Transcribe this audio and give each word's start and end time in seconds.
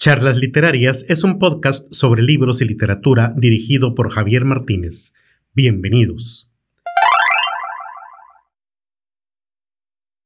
Charlas 0.00 0.38
Literarias 0.38 1.04
es 1.10 1.24
un 1.24 1.38
podcast 1.38 1.92
sobre 1.92 2.22
libros 2.22 2.62
y 2.62 2.64
literatura 2.64 3.34
dirigido 3.36 3.94
por 3.94 4.10
Javier 4.10 4.46
Martínez. 4.46 5.12
Bienvenidos. 5.52 6.50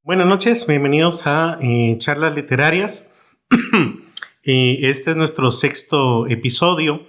Buenas 0.05 0.29
noches, 0.29 0.65
bienvenidos 0.69 1.27
a 1.27 1.59
eh, 1.61 1.97
Charlas 1.99 2.37
Literarias. 2.37 3.13
Eh, 4.46 4.91
este 4.91 5.12
es 5.12 5.16
nuestro 5.16 5.50
sexto 5.50 6.27
episodio 6.27 7.06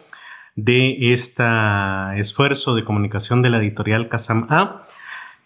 de 0.55 1.11
este 1.11 1.43
esfuerzo 2.15 2.75
de 2.75 2.85
comunicación 2.85 3.41
de 3.41 3.49
la 3.49 3.57
editorial 3.57 4.07
Casam 4.07 4.47
A, 4.49 4.87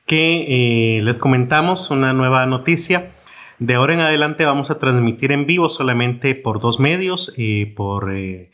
que 0.06 0.98
eh, 0.98 1.02
les 1.02 1.18
comentamos 1.18 1.90
una 1.90 2.14
nueva 2.14 2.46
noticia 2.46 3.12
de 3.60 3.74
ahora 3.76 3.94
en 3.94 4.00
adelante 4.00 4.46
vamos 4.46 4.72
a 4.72 4.80
transmitir 4.80 5.34
en 5.34 5.46
vivo 5.46 5.70
solamente 5.70 6.34
por 6.34 6.62
dos 6.62 6.80
medios, 6.80 7.34
eh, 7.38 7.72
por 7.76 8.16
eh, 8.16 8.52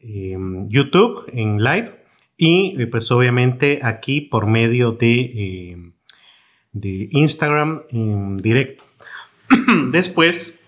em, 0.00 0.68
YouTube 0.68 1.24
en 1.32 1.62
live 1.62 1.94
y 2.36 2.74
eh, 2.80 2.86
pues 2.88 3.10
obviamente 3.12 3.78
aquí 3.82 4.20
por 4.20 4.46
medio 4.46 4.92
de, 4.92 5.70
em, 5.72 5.92
de 6.72 7.08
Instagram 7.12 7.82
en 7.90 8.38
directo. 8.38 8.82
Después, 9.92 10.60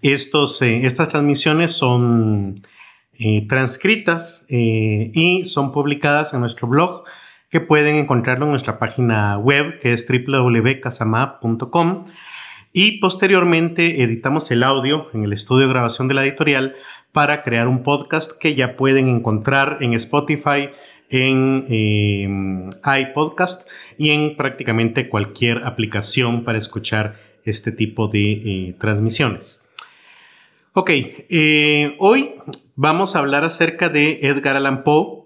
estos, 0.00 0.62
estas 0.62 1.10
transmisiones 1.10 1.72
son 1.72 2.62
transcritas 3.48 4.46
y 4.48 5.44
son 5.44 5.72
publicadas 5.72 6.32
en 6.32 6.40
nuestro 6.40 6.66
blog 6.66 7.04
que 7.50 7.60
pueden 7.60 7.96
encontrarlo 7.96 8.46
en 8.46 8.52
nuestra 8.52 8.78
página 8.78 9.36
web 9.36 9.78
que 9.80 9.92
es 9.92 10.06
www.casama.com 10.08 12.06
y 12.72 12.98
posteriormente 12.98 14.02
editamos 14.02 14.50
el 14.50 14.62
audio 14.62 15.08
en 15.12 15.24
el 15.24 15.32
estudio 15.32 15.66
de 15.66 15.72
grabación 15.72 16.08
de 16.08 16.14
la 16.14 16.24
editorial 16.24 16.76
para 17.12 17.42
crear 17.42 17.66
un 17.66 17.82
podcast 17.82 18.32
que 18.38 18.54
ya 18.54 18.76
pueden 18.76 19.08
encontrar 19.08 19.78
en 19.80 19.94
Spotify, 19.94 20.70
en 21.08 21.64
eh, 21.68 22.70
iPodcast 23.00 23.68
y 23.98 24.10
en 24.10 24.36
prácticamente 24.36 25.08
cualquier 25.08 25.66
aplicación 25.66 26.44
para 26.44 26.58
escuchar 26.58 27.16
este 27.44 27.72
tipo 27.72 28.06
de 28.06 28.32
eh, 28.32 28.76
transmisiones. 28.78 29.66
Ok, 30.72 30.90
eh, 30.92 31.96
hoy 31.98 32.34
vamos 32.76 33.16
a 33.16 33.18
hablar 33.18 33.44
acerca 33.44 33.88
de 33.88 34.20
Edgar 34.22 34.54
Allan 34.54 34.84
Poe, 34.84 35.24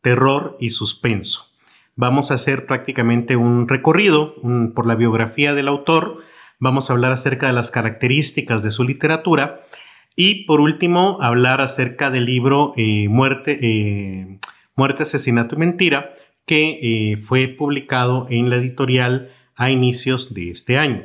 terror 0.00 0.56
y 0.58 0.70
suspenso. 0.70 1.52
Vamos 1.96 2.30
a 2.30 2.34
hacer 2.34 2.64
prácticamente 2.64 3.36
un 3.36 3.68
recorrido 3.68 4.36
por 4.74 4.86
la 4.86 4.94
biografía 4.94 5.54
del 5.54 5.68
autor, 5.68 6.22
Vamos 6.58 6.88
a 6.88 6.94
hablar 6.94 7.12
acerca 7.12 7.48
de 7.48 7.52
las 7.52 7.70
características 7.70 8.62
de 8.62 8.70
su 8.70 8.82
literatura 8.82 9.66
y 10.14 10.44
por 10.46 10.62
último 10.62 11.18
hablar 11.20 11.60
acerca 11.60 12.10
del 12.10 12.24
libro 12.24 12.72
eh, 12.76 13.08
Muerte, 13.08 13.58
eh, 13.60 14.38
Muerte, 14.74 15.02
Asesinato 15.02 15.54
y 15.54 15.58
Mentira 15.58 16.14
que 16.46 16.78
eh, 16.80 17.16
fue 17.18 17.48
publicado 17.48 18.26
en 18.30 18.48
la 18.48 18.56
editorial 18.56 19.32
a 19.54 19.70
inicios 19.70 20.32
de 20.32 20.50
este 20.50 20.78
año. 20.78 21.02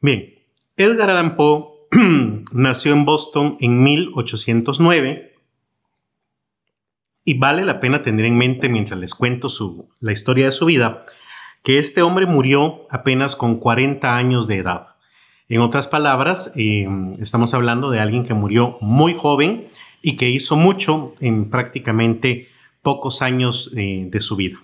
Bien, 0.00 0.34
Edgar 0.76 1.08
Allan 1.08 1.36
Poe 1.36 1.68
nació 2.52 2.92
en 2.92 3.06
Boston 3.06 3.56
en 3.60 3.82
1809 3.82 5.32
y 7.24 7.38
vale 7.38 7.64
la 7.64 7.80
pena 7.80 8.02
tener 8.02 8.26
en 8.26 8.36
mente 8.36 8.68
mientras 8.68 8.98
les 8.98 9.14
cuento 9.14 9.48
la 10.00 10.12
historia 10.12 10.46
de 10.46 10.52
su 10.52 10.66
vida 10.66 11.06
que 11.62 11.78
este 11.78 12.02
hombre 12.02 12.26
murió 12.26 12.86
apenas 12.90 13.36
con 13.36 13.56
40 13.56 14.16
años 14.16 14.46
de 14.46 14.58
edad. 14.58 14.88
En 15.48 15.60
otras 15.60 15.86
palabras, 15.86 16.52
eh, 16.56 16.88
estamos 17.20 17.54
hablando 17.54 17.90
de 17.90 18.00
alguien 18.00 18.24
que 18.24 18.34
murió 18.34 18.78
muy 18.80 19.14
joven 19.14 19.68
y 20.00 20.16
que 20.16 20.28
hizo 20.28 20.56
mucho 20.56 21.14
en 21.20 21.50
prácticamente 21.50 22.48
pocos 22.80 23.22
años 23.22 23.70
eh, 23.76 24.06
de 24.08 24.20
su 24.20 24.34
vida. 24.36 24.58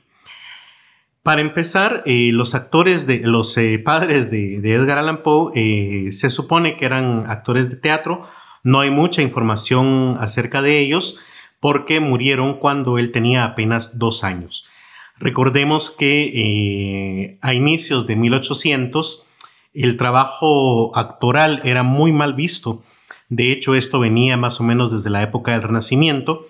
Para 1.22 1.42
empezar, 1.42 2.02
eh, 2.06 2.30
los 2.32 2.54
actores 2.54 3.06
de 3.06 3.18
los 3.18 3.56
padres 3.84 4.30
de, 4.30 4.56
Edgar 4.56 4.98
Allan 4.98 5.22
Poe 5.22 6.10
se 6.10 6.30
supone 6.30 6.76
que 6.76 6.86
eran 6.86 7.30
actores 7.30 7.68
de 7.68 7.76
teatro. 7.76 8.22
No 8.64 8.80
hay 8.80 8.90
mucha 8.90 9.20
información 9.20 10.16
acerca 10.20 10.62
de 10.62 10.78
ellos 10.78 11.18
porque 11.60 12.00
murieron 12.00 12.54
cuando 12.54 12.98
él 12.98 13.12
tenía 13.12 13.44
apenas 13.44 13.98
dos 13.98 14.24
años. 14.24 14.64
Recordemos 15.20 15.90
que 15.90 16.32
eh, 16.34 17.38
a 17.42 17.54
inicios 17.54 18.06
de 18.06 18.16
1800 18.16 19.24
el 19.74 19.96
trabajo 19.96 20.96
actoral 20.96 21.60
era 21.64 21.82
muy 21.82 22.12
mal 22.12 22.34
visto. 22.34 22.82
De 23.28 23.52
hecho, 23.52 23.74
esto 23.74 24.00
venía 24.00 24.36
más 24.36 24.60
o 24.60 24.64
menos 24.64 24.90
desde 24.90 25.10
la 25.10 25.22
época 25.22 25.52
del 25.52 25.62
Renacimiento. 25.62 26.46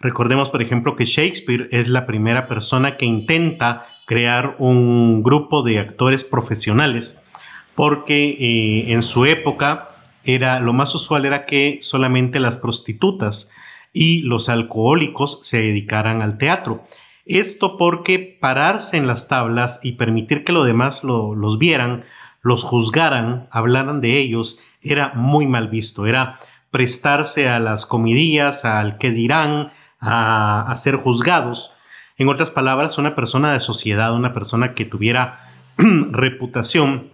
Recordemos, 0.00 0.50
por 0.50 0.62
ejemplo, 0.62 0.96
que 0.96 1.04
Shakespeare 1.04 1.68
es 1.70 1.88
la 1.88 2.06
primera 2.06 2.48
persona 2.48 2.96
que 2.96 3.06
intenta 3.06 3.86
crear 4.06 4.56
un 4.58 5.22
grupo 5.22 5.62
de 5.62 5.78
actores 5.78 6.24
profesionales, 6.24 7.22
porque 7.74 8.30
eh, 8.30 8.92
en 8.92 9.02
su 9.02 9.24
época 9.26 9.90
era 10.24 10.60
lo 10.60 10.72
más 10.72 10.94
usual 10.94 11.24
era 11.24 11.46
que 11.46 11.78
solamente 11.80 12.40
las 12.40 12.56
prostitutas 12.56 13.50
y 13.92 14.22
los 14.22 14.48
alcohólicos 14.48 15.40
se 15.42 15.58
dedicaran 15.58 16.20
al 16.20 16.36
teatro. 16.36 16.84
Esto 17.26 17.76
porque 17.76 18.38
pararse 18.40 18.96
en 18.96 19.08
las 19.08 19.26
tablas 19.26 19.80
y 19.82 19.92
permitir 19.92 20.44
que 20.44 20.52
los 20.52 20.64
demás 20.64 21.02
los 21.02 21.58
vieran, 21.58 22.04
los 22.40 22.62
juzgaran, 22.62 23.48
hablaran 23.50 24.00
de 24.00 24.18
ellos, 24.18 24.60
era 24.80 25.12
muy 25.14 25.48
mal 25.48 25.66
visto. 25.66 26.06
Era 26.06 26.38
prestarse 26.70 27.48
a 27.48 27.58
las 27.58 27.84
comidillas, 27.84 28.64
al 28.64 28.96
que 28.98 29.10
dirán, 29.10 29.72
a, 29.98 30.70
a 30.70 30.76
ser 30.76 30.94
juzgados. 30.94 31.72
En 32.16 32.28
otras 32.28 32.52
palabras, 32.52 32.96
una 32.96 33.16
persona 33.16 33.52
de 33.52 33.60
sociedad, 33.60 34.14
una 34.14 34.32
persona 34.32 34.74
que 34.74 34.84
tuviera 34.84 35.50
reputación, 35.76 37.10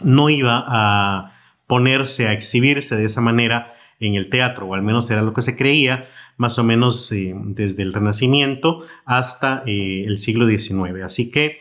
no 0.00 0.28
iba 0.28 0.64
a 0.66 1.34
ponerse 1.68 2.26
a 2.26 2.32
exhibirse 2.32 2.96
de 2.96 3.04
esa 3.04 3.20
manera 3.20 3.74
en 4.00 4.16
el 4.16 4.28
teatro, 4.28 4.66
o 4.66 4.74
al 4.74 4.82
menos 4.82 5.08
era 5.10 5.22
lo 5.22 5.32
que 5.32 5.42
se 5.42 5.56
creía, 5.56 6.08
más 6.36 6.58
o 6.58 6.64
menos 6.64 7.10
eh, 7.12 7.34
desde 7.36 7.82
el 7.82 7.92
Renacimiento 7.92 8.84
hasta 9.04 9.62
eh, 9.66 10.04
el 10.06 10.18
siglo 10.18 10.46
XIX. 10.46 11.02
Así 11.04 11.30
que 11.30 11.60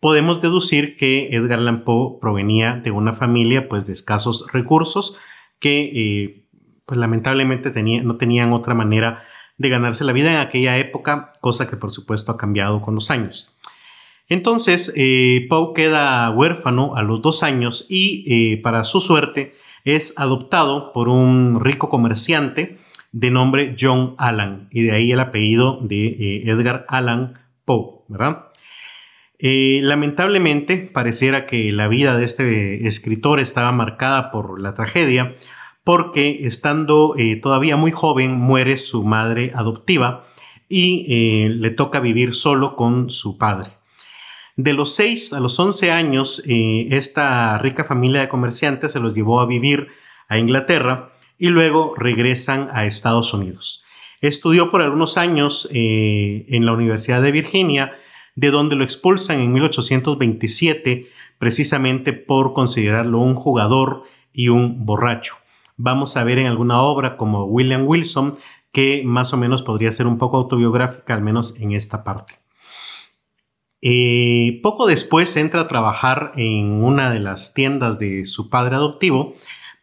podemos 0.00 0.40
deducir 0.40 0.96
que 0.96 1.28
Edgar 1.32 1.60
Allan 1.60 1.84
Poe 1.84 2.18
provenía 2.20 2.74
de 2.74 2.90
una 2.90 3.12
familia 3.12 3.68
pues, 3.68 3.86
de 3.86 3.92
escasos 3.92 4.46
recursos 4.52 5.16
que 5.60 5.90
eh, 5.94 6.44
pues, 6.86 6.98
lamentablemente 6.98 7.70
no 8.02 8.16
tenían 8.16 8.52
otra 8.52 8.74
manera 8.74 9.24
de 9.56 9.68
ganarse 9.68 10.04
la 10.04 10.12
vida 10.12 10.30
en 10.30 10.38
aquella 10.38 10.78
época, 10.78 11.32
cosa 11.40 11.68
que 11.68 11.76
por 11.76 11.90
supuesto 11.90 12.30
ha 12.30 12.36
cambiado 12.36 12.80
con 12.80 12.94
los 12.94 13.10
años. 13.10 13.52
Entonces, 14.28 14.92
Poe 15.48 15.72
queda 15.74 16.30
huérfano 16.30 16.94
a 16.96 17.02
los 17.02 17.22
dos 17.22 17.42
años 17.42 17.86
y, 17.88 18.56
para 18.56 18.84
su 18.84 19.00
suerte, 19.00 19.54
es 19.84 20.12
adoptado 20.18 20.92
por 20.92 21.08
un 21.08 21.60
rico 21.60 21.88
comerciante 21.88 22.78
de 23.12 23.30
nombre 23.30 23.76
John 23.78 24.14
Allan, 24.18 24.68
y 24.70 24.82
de 24.82 24.92
ahí 24.92 25.12
el 25.12 25.20
apellido 25.20 25.78
de 25.82 26.06
eh, 26.06 26.42
Edgar 26.50 26.84
Allan 26.88 27.38
Poe, 27.64 28.02
¿verdad? 28.08 28.46
Eh, 29.38 29.80
lamentablemente, 29.82 30.76
pareciera 30.78 31.46
que 31.46 31.70
la 31.72 31.88
vida 31.88 32.16
de 32.16 32.24
este 32.24 32.86
escritor 32.86 33.40
estaba 33.40 33.72
marcada 33.72 34.30
por 34.30 34.60
la 34.60 34.74
tragedia, 34.74 35.36
porque 35.84 36.40
estando 36.42 37.14
eh, 37.16 37.36
todavía 37.36 37.76
muy 37.76 37.92
joven 37.92 38.34
muere 38.34 38.76
su 38.76 39.04
madre 39.04 39.52
adoptiva 39.54 40.24
y 40.68 41.48
le 41.48 41.70
toca 41.70 41.98
vivir 41.98 42.34
solo 42.34 42.76
con 42.76 43.08
su 43.08 43.38
padre. 43.38 43.78
De 44.56 44.74
los 44.74 44.94
6 44.96 45.32
a 45.32 45.40
los 45.40 45.58
11 45.58 45.92
años, 45.92 46.42
esta 46.44 47.56
rica 47.56 47.84
familia 47.84 48.20
de 48.20 48.28
comerciantes 48.28 48.92
se 48.92 49.00
los 49.00 49.14
llevó 49.14 49.40
a 49.40 49.46
vivir 49.46 49.88
a 50.28 50.36
Inglaterra 50.36 51.12
y 51.38 51.48
luego 51.48 51.94
regresan 51.96 52.68
a 52.72 52.84
Estados 52.84 53.32
Unidos. 53.32 53.84
Estudió 54.20 54.70
por 54.70 54.82
algunos 54.82 55.16
años 55.16 55.68
eh, 55.72 56.44
en 56.48 56.66
la 56.66 56.72
Universidad 56.72 57.22
de 57.22 57.32
Virginia, 57.32 57.96
de 58.34 58.50
donde 58.50 58.76
lo 58.76 58.84
expulsan 58.84 59.40
en 59.40 59.52
1827 59.52 61.08
precisamente 61.38 62.12
por 62.12 62.52
considerarlo 62.52 63.18
un 63.18 63.34
jugador 63.34 64.02
y 64.32 64.48
un 64.48 64.84
borracho. 64.84 65.36
Vamos 65.76 66.16
a 66.16 66.24
ver 66.24 66.38
en 66.38 66.46
alguna 66.46 66.82
obra 66.82 67.16
como 67.16 67.44
William 67.44 67.86
Wilson 67.86 68.36
que 68.72 69.02
más 69.04 69.32
o 69.32 69.36
menos 69.36 69.62
podría 69.62 69.92
ser 69.92 70.06
un 70.06 70.18
poco 70.18 70.36
autobiográfica, 70.36 71.14
al 71.14 71.22
menos 71.22 71.54
en 71.58 71.72
esta 71.72 72.04
parte. 72.04 72.34
Eh, 73.80 74.60
poco 74.62 74.86
después 74.86 75.36
entra 75.36 75.62
a 75.62 75.66
trabajar 75.68 76.32
en 76.34 76.82
una 76.82 77.10
de 77.10 77.20
las 77.20 77.54
tiendas 77.54 78.00
de 78.00 78.26
su 78.26 78.50
padre 78.50 78.74
adoptivo 78.74 79.34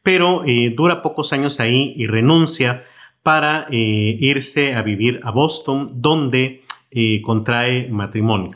pero 0.05 0.43
eh, 0.45 0.71
dura 0.77 1.01
pocos 1.01 1.33
años 1.33 1.59
ahí 1.59 1.91
y 1.97 2.05
renuncia 2.05 2.85
para 3.23 3.65
eh, 3.71 4.15
irse 4.19 4.75
a 4.75 4.83
vivir 4.83 5.19
a 5.23 5.31
Boston, 5.31 5.87
donde 5.95 6.63
eh, 6.91 7.23
contrae 7.23 7.89
matrimonio. 7.89 8.55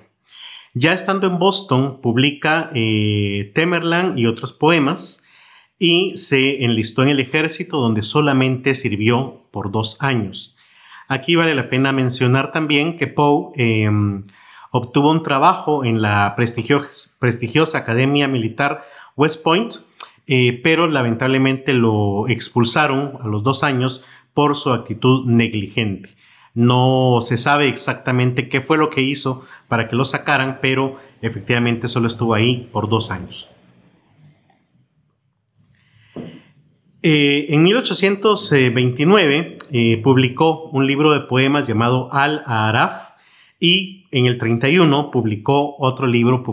Ya 0.76 0.94
estando 0.94 1.26
en 1.26 1.40
Boston, 1.40 2.02
publica 2.02 2.70
Temerland 2.72 4.20
y 4.20 4.28
otros 4.28 4.54
poemas, 4.54 5.24
y 5.80 6.16
se 6.18 6.64
enlistó 6.64 7.02
en 7.02 7.10
el 7.10 7.20
ejército 7.20 7.78
donde 7.78 8.04
solamente 8.04 8.76
sirvió 8.76 9.42
por 9.50 9.72
dos 9.72 9.98
años. 10.02 10.56
Aquí 11.08 11.36
vale 11.36 11.56
la 11.56 11.70
pena 11.72 11.92
mencionar 11.92 12.52
también 12.52 12.98
que 12.98 13.08
Poe 13.08 13.54
em, 13.56 14.28
obtuvo 14.70 15.10
un 15.10 15.24
trabajo 15.24 15.84
en 15.84 16.04
la 16.04 16.36
prestigiosa 16.36 17.78
Academia 17.80 18.28
Militar 18.28 18.86
West 19.16 19.42
Point, 19.42 19.89
eh, 20.32 20.62
pero 20.62 20.86
lamentablemente 20.86 21.74
lo 21.74 22.28
expulsaron 22.28 23.14
a 23.20 23.28
los 23.28 23.42
dos 23.42 23.64
años 23.64 24.04
por 24.36 24.56
su 24.56 24.72
actitud 24.72 25.26
negligente. 25.26 26.12
No 26.54 27.18
se 27.22 27.36
sabe 27.36 27.68
exactamente 27.68 28.48
qué 28.48 28.62
fue 28.62 28.78
lo 28.78 28.92
que 28.92 29.02
hizo 29.02 29.44
para 29.68 29.88
que 29.88 29.96
lo 29.96 30.06
sacaran, 30.06 30.60
pero 30.62 30.98
efectivamente 31.24 31.88
solo 31.88 32.06
estuvo 32.06 32.36
ahí 32.36 32.70
por 32.72 32.90
dos 32.90 33.10
años. 33.10 33.50
Eh, 37.02 37.48
en 37.50 37.64
1829 37.64 39.58
eh, 39.72 40.02
publicó 40.04 40.70
un 40.70 40.86
libro 40.86 41.12
de 41.12 41.22
poemas 41.22 41.66
llamado 41.66 42.08
Al-Araf 42.12 43.14
y 43.60 44.06
en 44.12 44.28
el 44.28 44.38
31 44.38 45.10
publicó 45.10 45.76
otro 45.80 46.06
libro 46.06 46.44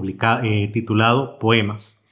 titulado 0.73 1.39
Poemas. 1.39 2.06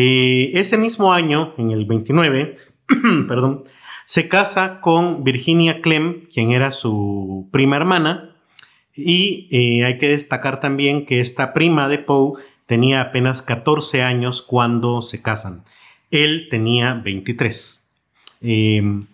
Ese 0.00 0.76
mismo 0.76 1.12
año, 1.12 1.54
en 1.58 1.70
el 1.70 1.84
29, 1.84 2.56
perdón, 3.28 3.64
se 4.04 4.28
casa 4.28 4.80
con 4.80 5.24
Virginia 5.24 5.80
Clem, 5.80 6.26
quien 6.32 6.50
era 6.50 6.70
su 6.70 7.48
prima 7.50 7.76
hermana, 7.76 8.36
y 8.94 9.82
hay 9.82 9.98
que 9.98 10.08
destacar 10.08 10.60
también 10.60 11.06
que 11.06 11.20
esta 11.20 11.52
prima 11.52 11.88
de 11.88 11.98
Poe 11.98 12.42
tenía 12.68 13.00
apenas 13.00 13.42
14 13.42 14.02
años 14.02 14.42
cuando 14.42 15.00
se 15.00 15.22
casan. 15.22 15.64
Él 16.10 16.48
tenía 16.50 16.94
23. 16.94 17.90
Em, 18.42 19.06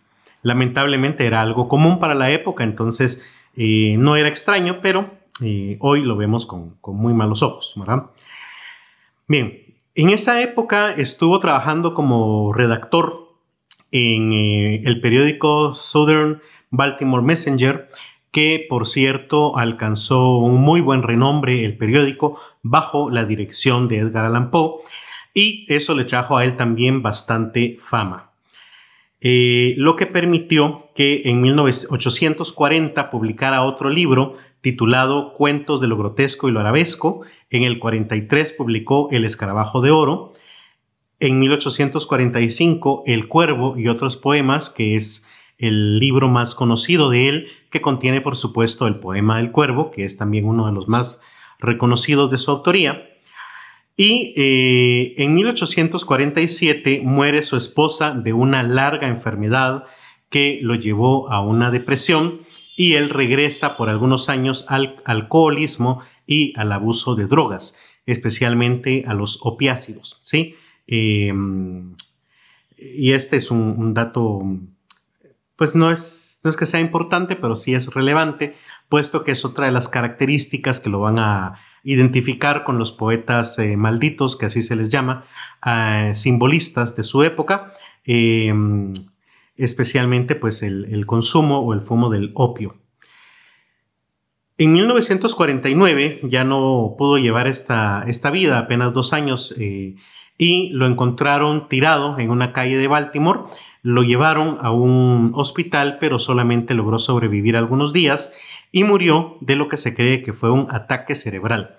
lamentablemente 0.42 1.24
era 1.24 1.40
algo 1.40 1.68
común 1.68 1.98
para 1.98 2.14
la 2.14 2.30
época, 2.30 2.64
entonces 2.64 3.24
eh, 3.56 3.96
no 3.98 4.16
era 4.16 4.28
extraño, 4.28 4.80
pero 4.82 5.10
eh, 5.40 5.76
hoy 5.80 6.02
lo 6.02 6.16
vemos 6.16 6.46
con, 6.46 6.76
muy 6.82 7.14
malos 7.14 7.42
ojos, 7.42 7.74
¿verdad? 7.76 8.10
Bien, 9.28 9.62
en 9.94 10.10
esa 10.10 10.40
época 10.42 10.92
estuvo 10.92 11.38
trabajando 11.38 11.94
como 11.94 12.52
redactor 12.52 13.32
en 13.92 14.32
eh, 14.32 14.80
el 14.84 15.00
periódico 15.00 15.74
Southern 15.74 16.40
Baltimore 16.70 17.22
Messenger, 17.22 17.88
que 18.32 18.66
por 18.68 18.88
cierto 18.88 19.56
alcanzó 19.56 20.38
un 20.38 20.60
muy 20.60 20.80
buen 20.80 21.04
renombre 21.04 21.64
el 21.64 21.76
periódico 21.76 22.40
bajo 22.62 23.08
la 23.10 23.24
dirección 23.24 23.86
de 23.86 23.98
Edgar 23.98 24.24
Allan 24.24 24.50
Poe 24.50 24.80
y 25.32 25.66
eso 25.68 25.94
le 25.94 26.04
trajo 26.04 26.36
a 26.36 26.44
él 26.44 26.56
también 26.56 27.02
bastante 27.02 27.78
fama. 27.80 28.32
Eh, 29.20 29.74
lo 29.76 29.96
que 29.96 30.06
permitió 30.06 30.90
que 30.94 31.22
en 31.26 31.40
1840 31.40 33.10
publicara 33.10 33.62
otro 33.62 33.88
libro 33.88 34.36
titulado 34.64 35.34
Cuentos 35.34 35.82
de 35.82 35.88
lo 35.88 35.98
grotesco 35.98 36.48
y 36.48 36.52
lo 36.52 36.58
arabesco. 36.58 37.20
En 37.50 37.64
el 37.64 37.78
43 37.78 38.54
publicó 38.54 39.10
El 39.12 39.26
escarabajo 39.26 39.82
de 39.82 39.90
oro. 39.90 40.32
En 41.20 41.38
1845 41.38 43.02
El 43.04 43.28
cuervo 43.28 43.76
y 43.76 43.88
otros 43.88 44.16
poemas, 44.16 44.70
que 44.70 44.96
es 44.96 45.28
el 45.58 45.98
libro 45.98 46.28
más 46.28 46.54
conocido 46.54 47.10
de 47.10 47.28
él, 47.28 47.48
que 47.70 47.82
contiene 47.82 48.22
por 48.22 48.36
supuesto 48.36 48.86
el 48.86 49.00
poema 49.00 49.36
del 49.36 49.52
cuervo, 49.52 49.90
que 49.90 50.06
es 50.06 50.16
también 50.16 50.46
uno 50.46 50.66
de 50.66 50.72
los 50.72 50.88
más 50.88 51.20
reconocidos 51.58 52.30
de 52.30 52.38
su 52.38 52.50
autoría. 52.50 53.10
Y 53.98 54.32
eh, 54.34 55.14
en 55.18 55.34
1847 55.34 57.02
muere 57.04 57.42
su 57.42 57.58
esposa 57.58 58.12
de 58.12 58.32
una 58.32 58.62
larga 58.62 59.08
enfermedad 59.08 59.84
que 60.30 60.58
lo 60.62 60.74
llevó 60.74 61.30
a 61.30 61.42
una 61.42 61.70
depresión 61.70 62.40
y 62.76 62.94
él 62.94 63.10
regresa 63.10 63.76
por 63.76 63.88
algunos 63.88 64.28
años 64.28 64.64
al 64.68 64.96
alcoholismo 65.04 66.00
y 66.26 66.52
al 66.58 66.72
abuso 66.72 67.14
de 67.14 67.26
drogas, 67.26 67.78
especialmente 68.06 69.04
a 69.06 69.14
los 69.14 69.38
opiácidos. 69.42 70.18
¿sí? 70.22 70.56
Em, 70.86 71.94
y 72.76 73.12
este 73.12 73.36
es 73.36 73.50
un, 73.50 73.94
dato, 73.94 74.42
pues 75.56 75.74
no 75.74 75.90
es, 75.90 76.40
no 76.42 76.50
es 76.50 76.56
que 76.56 76.66
sea 76.66 76.80
importante, 76.80 77.36
pero 77.36 77.56
sí 77.56 77.74
es 77.74 77.94
relevante, 77.94 78.56
puesto 78.88 79.24
que 79.24 79.32
es 79.32 79.44
otra 79.44 79.66
de 79.66 79.72
las 79.72 79.88
características 79.88 80.80
que 80.80 80.90
lo 80.90 81.00
van 81.00 81.18
a 81.18 81.60
identificar 81.84 82.64
con 82.64 82.78
los 82.78 82.92
poetas 82.92 83.58
eh, 83.58 83.76
malditos, 83.76 84.36
que 84.36 84.46
así 84.46 84.62
se 84.62 84.74
les 84.74 84.90
llama, 84.90 85.26
simbolistas 86.14 86.96
de 86.96 87.02
su 87.02 87.22
época, 87.22 87.72
em, 88.04 88.92
especialmente 89.56 90.34
pues 90.34 90.62
el, 90.62 91.06
consumo 91.06 91.60
o 91.60 91.72
el 91.72 91.80
fumo 91.80 92.10
del 92.10 92.32
opio. 92.34 92.76
En 94.56 94.72
1949 94.72 96.20
ya 96.24 96.44
no 96.44 96.94
pudo 96.96 97.18
llevar 97.18 97.46
esta, 97.46 98.04
esta 98.06 98.30
vida, 98.30 98.58
apenas 98.58 98.92
dos 98.92 99.12
años, 99.12 99.54
eh, 99.58 99.96
y 100.38 100.70
lo 100.70 100.86
encontraron 100.86 101.68
tirado 101.68 102.18
en 102.18 102.30
una 102.30 102.52
calle 102.52 102.76
de 102.76 102.88
Baltimore. 102.88 103.40
Lo 103.82 104.02
llevaron 104.02 104.58
a 104.60 104.70
un 104.70 105.32
hospital, 105.34 105.98
pero 106.00 106.18
solamente 106.18 106.74
logró 106.74 106.98
sobrevivir 106.98 107.56
algunos 107.56 107.92
días 107.92 108.32
y 108.72 108.84
murió 108.84 109.36
de 109.40 109.56
lo 109.56 109.68
que 109.68 109.76
se 109.76 109.94
cree 109.94 110.22
que 110.22 110.32
fue 110.32 110.50
un 110.50 110.68
ataque 110.70 111.14
cerebral. 111.14 111.76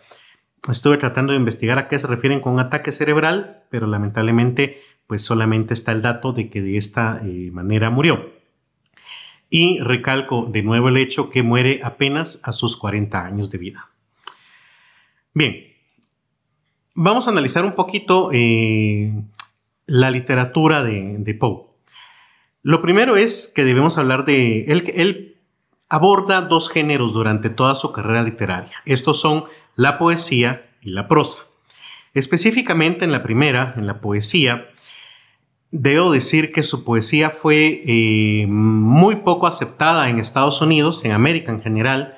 Estuve 0.69 0.97
tratando 0.97 1.33
de 1.33 1.39
investigar 1.39 1.77
a 1.77 1.87
qué 1.87 1.99
se 1.99 2.07
refieren 2.07 2.39
con 2.39 2.59
ataque 2.59 2.91
cerebral, 2.91 3.63
pero 3.69 3.87
lamentablemente 3.87 4.81
pues 5.07 5.23
solamente 5.23 5.73
está 5.73 5.91
el 5.91 6.01
dato 6.01 6.33
de 6.33 6.49
que 6.49 6.61
de 6.61 6.77
esta 6.77 7.21
eh, 7.23 7.49
manera 7.51 7.89
murió. 7.89 8.33
Y 9.49 9.79
recalco 9.79 10.45
de 10.45 10.63
nuevo 10.63 10.89
el 10.89 10.97
hecho 10.97 11.29
que 11.29 11.43
muere 11.43 11.81
apenas 11.83 12.41
a 12.43 12.51
sus 12.51 12.75
40 12.77 13.25
años 13.25 13.51
de 13.51 13.57
vida. 13.57 13.89
Bien, 15.33 15.67
vamos 16.93 17.27
a 17.27 17.31
analizar 17.31 17.63
un 17.63 17.73
poquito 17.73 18.29
eh, 18.33 19.13
la 19.85 20.09
literatura 20.09 20.83
de, 20.83 21.37
Poe. 21.39 21.67
Lo 22.63 22.81
primero 22.81 23.15
es 23.15 23.51
que 23.53 23.63
debemos 23.63 23.97
hablar 23.97 24.25
de 24.25 24.65
él 24.65 25.35
aborda 25.89 26.41
dos 26.41 26.69
géneros 26.69 27.13
durante 27.13 27.49
toda 27.49 27.75
su 27.75 27.91
carrera 27.91 28.23
literaria. 28.23 28.75
Estos 28.85 29.19
son 29.19 29.45
la 29.75 29.97
poesía 29.97 30.69
y 30.81 30.89
la 30.89 31.07
prosa. 31.07 31.43
Específicamente 32.13 33.05
en 33.05 33.11
la 33.11 33.23
primera, 33.23 33.73
en 33.77 33.87
la 33.87 33.99
poesía, 33.99 34.69
debo 35.77 36.09
decir 36.09 36.53
que 36.53 36.63
su 36.63 36.85
poesía 36.85 37.31
fue 37.31 37.81
eh, 37.85 38.47
muy 38.47 39.17
poco 39.17 39.45
aceptada 39.45 40.09
en 40.09 40.19
Estados 40.19 40.61
Unidos, 40.61 41.03
en 41.03 41.11
América 41.11 41.51
en 41.51 41.61
general, 41.61 42.17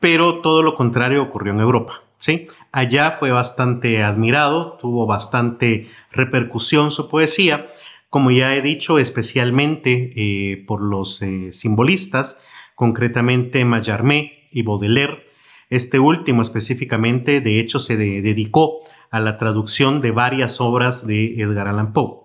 pero 0.00 0.40
todo 0.40 0.62
lo 0.62 0.74
contrario 0.74 1.22
ocurrió 1.22 1.54
en 1.54 1.60
Europa. 1.60 2.02
¿sí? 2.18 2.48
Allá 2.72 3.12
fue 3.12 3.30
bastante 3.30 4.02
admirado, 4.02 4.76
tuvo 4.78 5.06
bastante 5.06 5.88
repercusión 6.12 6.90
su 6.90 7.08
poesía, 7.08 7.68
como 8.10 8.30
ya 8.32 8.54
he 8.54 8.60
dicho, 8.60 8.98
especialmente 8.98 10.12
eh, 10.14 10.62
por 10.66 10.82
los 10.82 11.22
eh, 11.22 11.52
simbolistas, 11.52 12.42
concretamente 12.74 13.64
Mallarmé 13.64 14.48
y 14.50 14.62
Baudelaire. 14.62 15.26
Este 15.70 15.98
último 15.98 16.42
específicamente, 16.42 17.40
de 17.40 17.60
hecho, 17.60 17.78
se 17.78 17.96
dedicó 17.96 18.80
a 19.10 19.20
la 19.20 19.38
traducción 19.38 20.00
de 20.02 20.10
varias 20.10 20.60
obras 20.60 21.06
de 21.06 21.40
Edgar 21.40 21.68
Allan 21.68 21.92
Poe. 21.92 22.19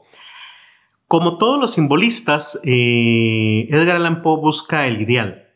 Como 1.08 1.38
todos 1.38 1.60
los 1.60 1.74
simbolistas, 1.74 2.60
eh, 2.64 3.68
Edgar 3.70 3.98
Allan 3.98 4.24
Poe 4.24 4.40
busca 4.40 4.88
el 4.88 5.02
ideal. 5.02 5.48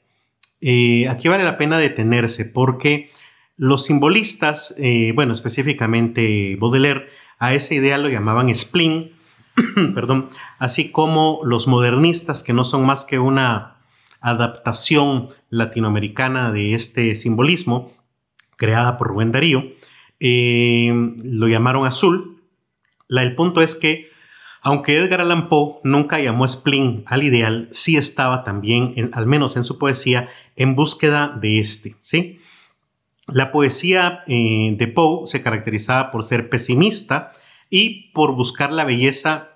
Eh, 0.61 1.07
aquí 1.09 1.27
vale 1.27 1.43
la 1.43 1.57
pena 1.57 1.79
detenerse 1.79 2.45
porque 2.45 3.09
los 3.57 3.85
simbolistas, 3.85 4.75
eh, 4.77 5.11
bueno, 5.15 5.33
específicamente 5.33 6.55
Baudelaire, 6.59 7.07
a 7.39 7.53
ese 7.55 7.75
ideal 7.75 8.03
lo 8.03 8.09
llamaban 8.09 8.53
spleen, 8.53 9.13
perdón, 9.95 10.29
así 10.59 10.91
como 10.91 11.41
los 11.43 11.67
modernistas, 11.67 12.43
que 12.43 12.53
no 12.53 12.63
son 12.63 12.85
más 12.85 13.05
que 13.05 13.17
una 13.17 13.77
adaptación 14.21 15.29
latinoamericana 15.49 16.51
de 16.51 16.75
este 16.75 17.15
simbolismo, 17.15 17.93
creada 18.55 18.97
por 18.97 19.07
Rubén 19.07 19.31
Darío. 19.31 19.63
Lo 20.19 21.47
llamaron 21.47 21.87
azul. 21.87 22.43
El 23.07 23.35
punto 23.35 23.61
es 23.61 23.75
que, 23.75 24.09
aunque 24.61 24.97
Edgar 24.97 25.21
Allan 25.21 25.49
Poe 25.49 25.79
nunca 25.83 26.19
llamó 26.19 26.47
spleen 26.47 27.03
al 27.05 27.23
ideal, 27.23 27.69
sí 27.71 27.97
estaba 27.97 28.43
también, 28.43 29.11
al 29.13 29.25
menos 29.25 29.55
en 29.55 29.63
su 29.63 29.77
poesía, 29.77 30.29
en 30.55 30.75
búsqueda 30.75 31.37
de 31.39 31.59
este. 31.59 31.95
¿sí? 32.01 32.39
La 33.27 33.51
poesía 33.51 34.23
eh, 34.27 34.75
de 34.77 34.87
Poe 34.87 35.27
se 35.27 35.41
caracterizaba 35.41 36.11
por 36.11 36.23
ser 36.23 36.49
pesimista 36.49 37.29
y 37.69 38.11
por 38.11 38.35
buscar 38.35 38.71
la 38.73 38.83
belleza 38.83 39.49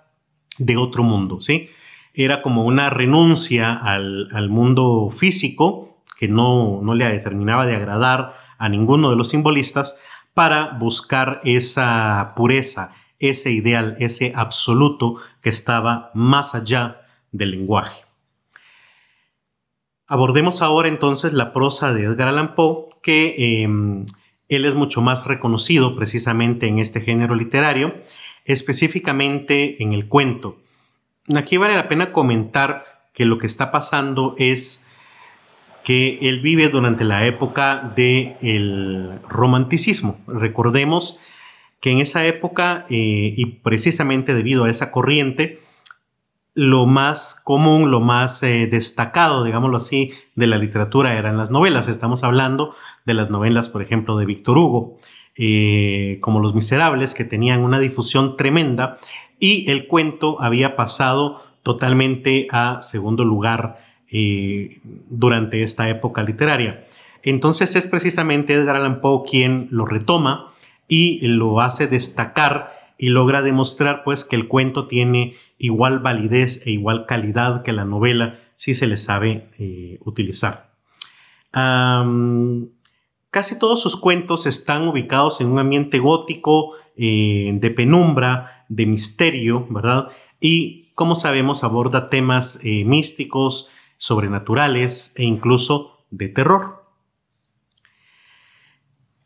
de 0.58 0.78
otro 0.78 1.04
mundo. 1.04 1.42
¿sí? 1.42 1.70
era 2.14 2.42
como 2.42 2.66
una 2.66 2.90
renuncia 2.90 3.74
al, 3.74 4.50
mundo 4.50 5.10
físico 5.10 6.04
que 6.18 6.28
no, 6.28 6.80
no 6.82 6.94
le 6.94 7.10
determinaba 7.10 7.66
de 7.66 7.76
agradar 7.76 8.36
a 8.58 8.70
ninguno 8.70 9.10
de 9.10 9.16
los 9.16 9.30
simbolistas 9.30 9.98
para 10.34 10.78
buscar 10.78 11.42
esa 11.44 12.34
pureza, 12.36 12.94
ese 13.30 13.52
ideal, 13.52 13.96
ese 14.00 14.34
absoluto 14.36 15.16
que 15.42 15.50
estaba 15.50 16.12
más 16.14 16.56
allá 16.56 17.02
del 17.32 17.52
lenguaje. 17.52 18.04
Abordemos 20.08 20.62
ahora 20.62 20.90
entonces 20.90 21.34
la 21.34 21.54
prosa 21.54 21.94
de 21.94 22.04
Edgar 22.04 22.28
Allan 22.28 22.56
Poe, 22.56 22.88
que 23.02 23.64
em, 23.64 24.06
él 24.50 24.66
es 24.66 24.76
mucho 24.76 25.02
más 25.02 25.26
reconocido 25.26 25.96
precisamente 25.96 26.68
en 26.68 26.80
este 26.80 27.02
género 27.02 27.36
literario, 27.36 27.96
específicamente 28.46 29.82
en 29.82 29.94
el 29.94 30.08
cuento. 30.08 30.58
Aquí 31.34 31.58
vale 31.58 31.76
la 31.76 31.88
pena 31.88 32.12
comentar 32.12 33.08
que 33.14 33.26
lo 33.26 33.38
que 33.38 33.48
está 33.48 33.72
pasando 33.72 34.36
es 34.38 34.86
que 35.84 36.18
él 36.22 36.42
vive 36.42 36.70
durante 36.70 37.04
la 37.04 37.26
época 37.26 37.94
del 37.96 39.20
romanticismo. 39.28 40.20
Recordemos 40.28 41.20
que 41.84 41.92
en 41.92 42.00
esa 42.00 42.26
época, 42.26 42.86
eh, 42.90 43.34
y 43.36 43.46
precisamente 43.46 44.34
debido 44.34 44.64
a 44.64 44.70
esa 44.70 44.90
corriente, 44.90 45.60
lo 46.54 46.86
más 46.86 47.36
común, 47.44 47.92
lo 47.92 48.00
más 48.00 48.42
eh, 48.42 48.70
destacado, 48.72 49.44
digámoslo 49.44 49.76
así, 49.76 50.12
de 50.36 50.48
la 50.48 50.58
literatura 50.58 51.18
eran 51.18 51.38
las 51.38 51.52
novelas. 51.52 51.90
Estamos 51.90 52.24
hablando 52.24 52.74
de 53.06 53.16
las 53.16 53.30
novelas, 53.30 53.68
por 53.68 53.82
ejemplo, 53.82 54.16
de 54.16 54.26
Víctor 54.26 54.60
Hugo, 54.60 54.98
eh, 55.36 56.20
como 56.22 56.40
Los 56.40 56.56
Miserables, 56.56 57.14
que 57.14 57.26
tenían 57.26 57.60
una 57.60 57.80
difusión 57.80 58.38
tremenda, 58.38 58.98
y 59.38 59.70
el 59.70 59.88
cuento 59.88 60.42
había 60.42 60.78
pasado 60.78 61.44
totalmente 61.64 62.48
a 62.52 62.80
segundo 62.80 63.26
lugar 63.26 63.80
durante 65.10 65.64
esta 65.64 65.90
época 65.90 66.24
literaria. 66.24 66.86
Entonces 67.24 67.76
es 67.76 67.88
precisamente 67.88 68.54
Edgar 68.54 68.78
Allan 68.78 69.02
Poe 69.02 69.24
quien 69.30 69.68
lo 69.70 69.86
retoma 69.86 70.53
y 70.94 71.20
lo 71.22 71.60
hace 71.60 71.88
destacar 71.88 72.94
y 73.00 73.10
logra 73.10 73.42
demostrar 73.42 74.04
pues 74.04 74.24
que 74.24 74.36
el 74.36 74.48
cuento 74.48 74.86
tiene 74.86 75.34
igual 75.58 75.98
validez 75.98 76.68
e 76.68 76.72
igual 76.72 77.08
calidad 77.08 77.64
que 77.64 77.72
la 77.72 77.84
novela 77.84 78.40
si 78.54 78.76
se 78.76 78.86
le 78.86 78.98
sabe 78.98 79.50
eh, 79.58 79.98
utilizar. 80.06 80.76
casi 81.52 83.58
todos 83.58 83.82
sus 83.82 83.98
cuentos 83.98 84.46
están 84.46 84.88
ubicados 84.88 85.42
en 85.42 85.48
un 85.48 85.58
ambiente 85.58 85.98
gótico, 85.98 86.74
eh, 86.96 87.52
de 87.56 87.72
penumbra, 87.72 88.64
de 88.70 88.86
misterio, 88.86 89.66
¿verdad? 89.72 90.10
Y 90.40 90.92
como 90.94 91.16
sabemos 91.16 91.64
aborda 91.64 92.12
temas 92.12 92.60
místicos, 92.64 93.68
sobrenaturales 93.98 95.12
e 95.16 95.24
incluso 95.24 96.06
de 96.12 96.30
terror. 96.30 96.83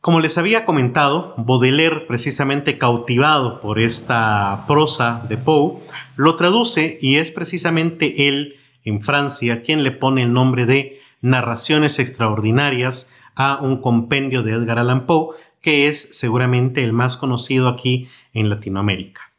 Como 0.08 0.22
les 0.22 0.38
había 0.38 0.64
comentado, 0.64 1.34
Baudelaire, 1.36 2.06
precisamente 2.08 2.78
cautivado 2.78 3.60
por 3.60 3.78
esta 3.78 4.64
prosa 4.66 5.26
de 5.28 5.36
Poe, 5.36 5.82
lo 6.16 6.36
traduce 6.36 6.98
y 7.02 7.18
es 7.18 7.30
precisamente 7.30 8.30
él, 8.30 8.56
en 8.86 9.02
Francia, 9.02 9.62
quien 9.64 9.84
le 9.84 9.92
pone 9.92 10.24
el 10.24 10.32
nombre 10.32 10.66
de 10.66 11.02
Narraciones 11.20 12.00
Extraordinarias 12.00 13.14
a 13.36 13.60
un 13.62 13.82
compendio 13.82 14.44
de 14.44 14.54
Edgar 14.54 14.80
Allan 14.80 15.08
Poe, 15.08 15.36
que 15.62 15.90
es 15.90 16.08
seguramente 16.14 16.86
el 16.86 16.94
más 16.94 17.18
conocido 17.18 17.68
aquí 17.68 18.08
en 18.34 18.50
Latinoamérica. 18.50 19.34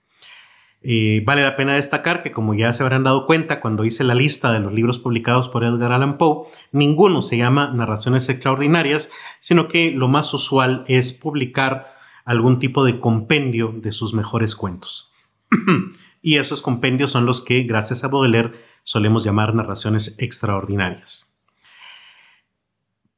Vale 1.26 1.42
la 1.42 1.54
pena 1.54 1.75
destacar 1.75 2.23
que, 2.23 2.33
como 2.33 2.54
ya 2.54 2.73
se 2.73 2.83
habrán 2.83 3.04
dado 3.04 3.26
cuenta 3.26 3.61
cuando 3.61 3.85
hice 3.85 4.04
la 4.04 4.14
lista 4.14 4.52
de 4.52 4.61
los 4.61 4.73
libros 4.73 4.99
publicados 4.99 5.50
por 5.50 5.62
Edgar 5.62 5.92
Allan 5.92 6.16
Poe, 6.16 6.47
ninguno 6.73 7.21
se 7.21 7.37
llama 7.37 7.71
Narraciones 7.75 8.28
Extraordinarias, 8.30 9.11
sino 9.40 9.68
que 9.68 9.90
lo 9.90 10.09
más 10.09 10.33
usual 10.33 10.85
es 10.88 11.12
publicar 11.12 11.95
algún 12.25 12.59
tipo 12.59 12.85
de 12.85 13.00
compendio 13.00 13.75
de 13.76 13.92
sus 13.92 14.14
mejores 14.14 14.57
cuentos. 14.57 15.12
y 16.23 16.38
esos 16.38 16.62
compendios 16.62 17.11
son 17.11 17.26
los 17.26 17.42
que, 17.42 17.64
gracias 17.64 18.02
a 18.02 18.09
Baudelaire, 18.09 18.52
solemos 18.83 19.25
llamar 19.25 19.54
narraciones 19.54 20.16
extraordinarias. 20.18 21.38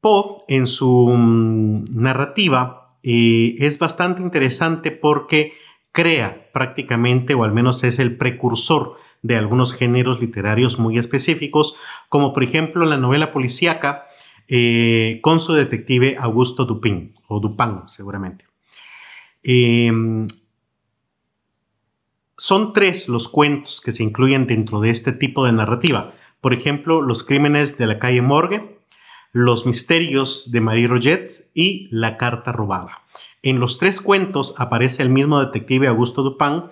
Poe, 0.01 0.43
en 0.49 0.67
su 0.67 1.09
mm, 1.09 1.85
narrativa, 1.91 2.97
eh, 3.05 3.55
es 3.59 3.79
bastante 3.79 4.23
interesante 4.23 4.91
porque 4.91 5.53
crea 5.93 6.51
prácticamente, 6.53 7.35
o 7.35 7.45
al 7.45 7.53
menos 7.53 7.83
es 7.85 7.99
el 7.99 8.17
precursor 8.17 8.97
de 9.23 9.37
algunos 9.37 9.75
géneros 9.75 10.21
literarios 10.21 10.79
muy 10.79 10.99
específicos, 10.99 11.77
como 12.09 12.33
por 12.33 12.43
ejemplo 12.43 12.87
la 12.87 12.97
novela 12.97 13.33
policíaca 13.33 14.07
eh, 14.49 15.21
con 15.23 15.41
su 15.41 15.53
detective 15.53 16.17
Augusto 16.19 16.65
Dupin, 16.65 17.15
o 17.29 17.39
Dupin 17.41 17.83
seguramente. 17.87 18.47
Em, 19.43 20.27
son 22.37 22.73
tres 22.73 23.09
los 23.09 23.29
cuentos 23.29 23.81
que 23.81 23.93
se 23.93 24.03
incluyen 24.03 24.47
dentro 24.47 24.81
de 24.81 24.91
este 24.91 25.13
tipo 25.13 25.45
de 25.45 25.53
narrativa. 25.53 26.15
Por 26.41 26.55
ejemplo, 26.55 27.03
Los 27.03 27.23
crímenes 27.23 27.77
de 27.77 27.87
la 27.87 27.99
calle 27.99 28.23
Morgue, 28.23 28.79
Los 29.33 29.67
misterios 29.67 30.51
de 30.51 30.61
Marie 30.61 30.89
Roget 30.89 31.51
y 31.55 31.89
La 31.93 32.17
carta 32.17 32.51
robada. 32.51 33.03
En 33.43 33.59
los 33.59 33.79
tres 33.79 34.01
cuentos 34.01 34.55
aparece 34.59 35.03
el 35.03 35.09
mismo 35.09 35.41
detective 35.41 35.87
Augusto 35.87 36.23
Dupin 36.23 36.65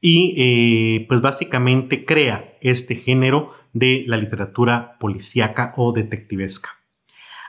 y 0.00 0.34
eh, 0.36 1.06
pues 1.08 1.20
básicamente 1.20 2.04
crea 2.04 2.56
este 2.60 2.96
género 2.96 3.52
de 3.72 4.04
la 4.06 4.18
literatura 4.18 4.98
policíaca 4.98 5.72
o 5.76 5.92
detectivesca. 5.92 6.70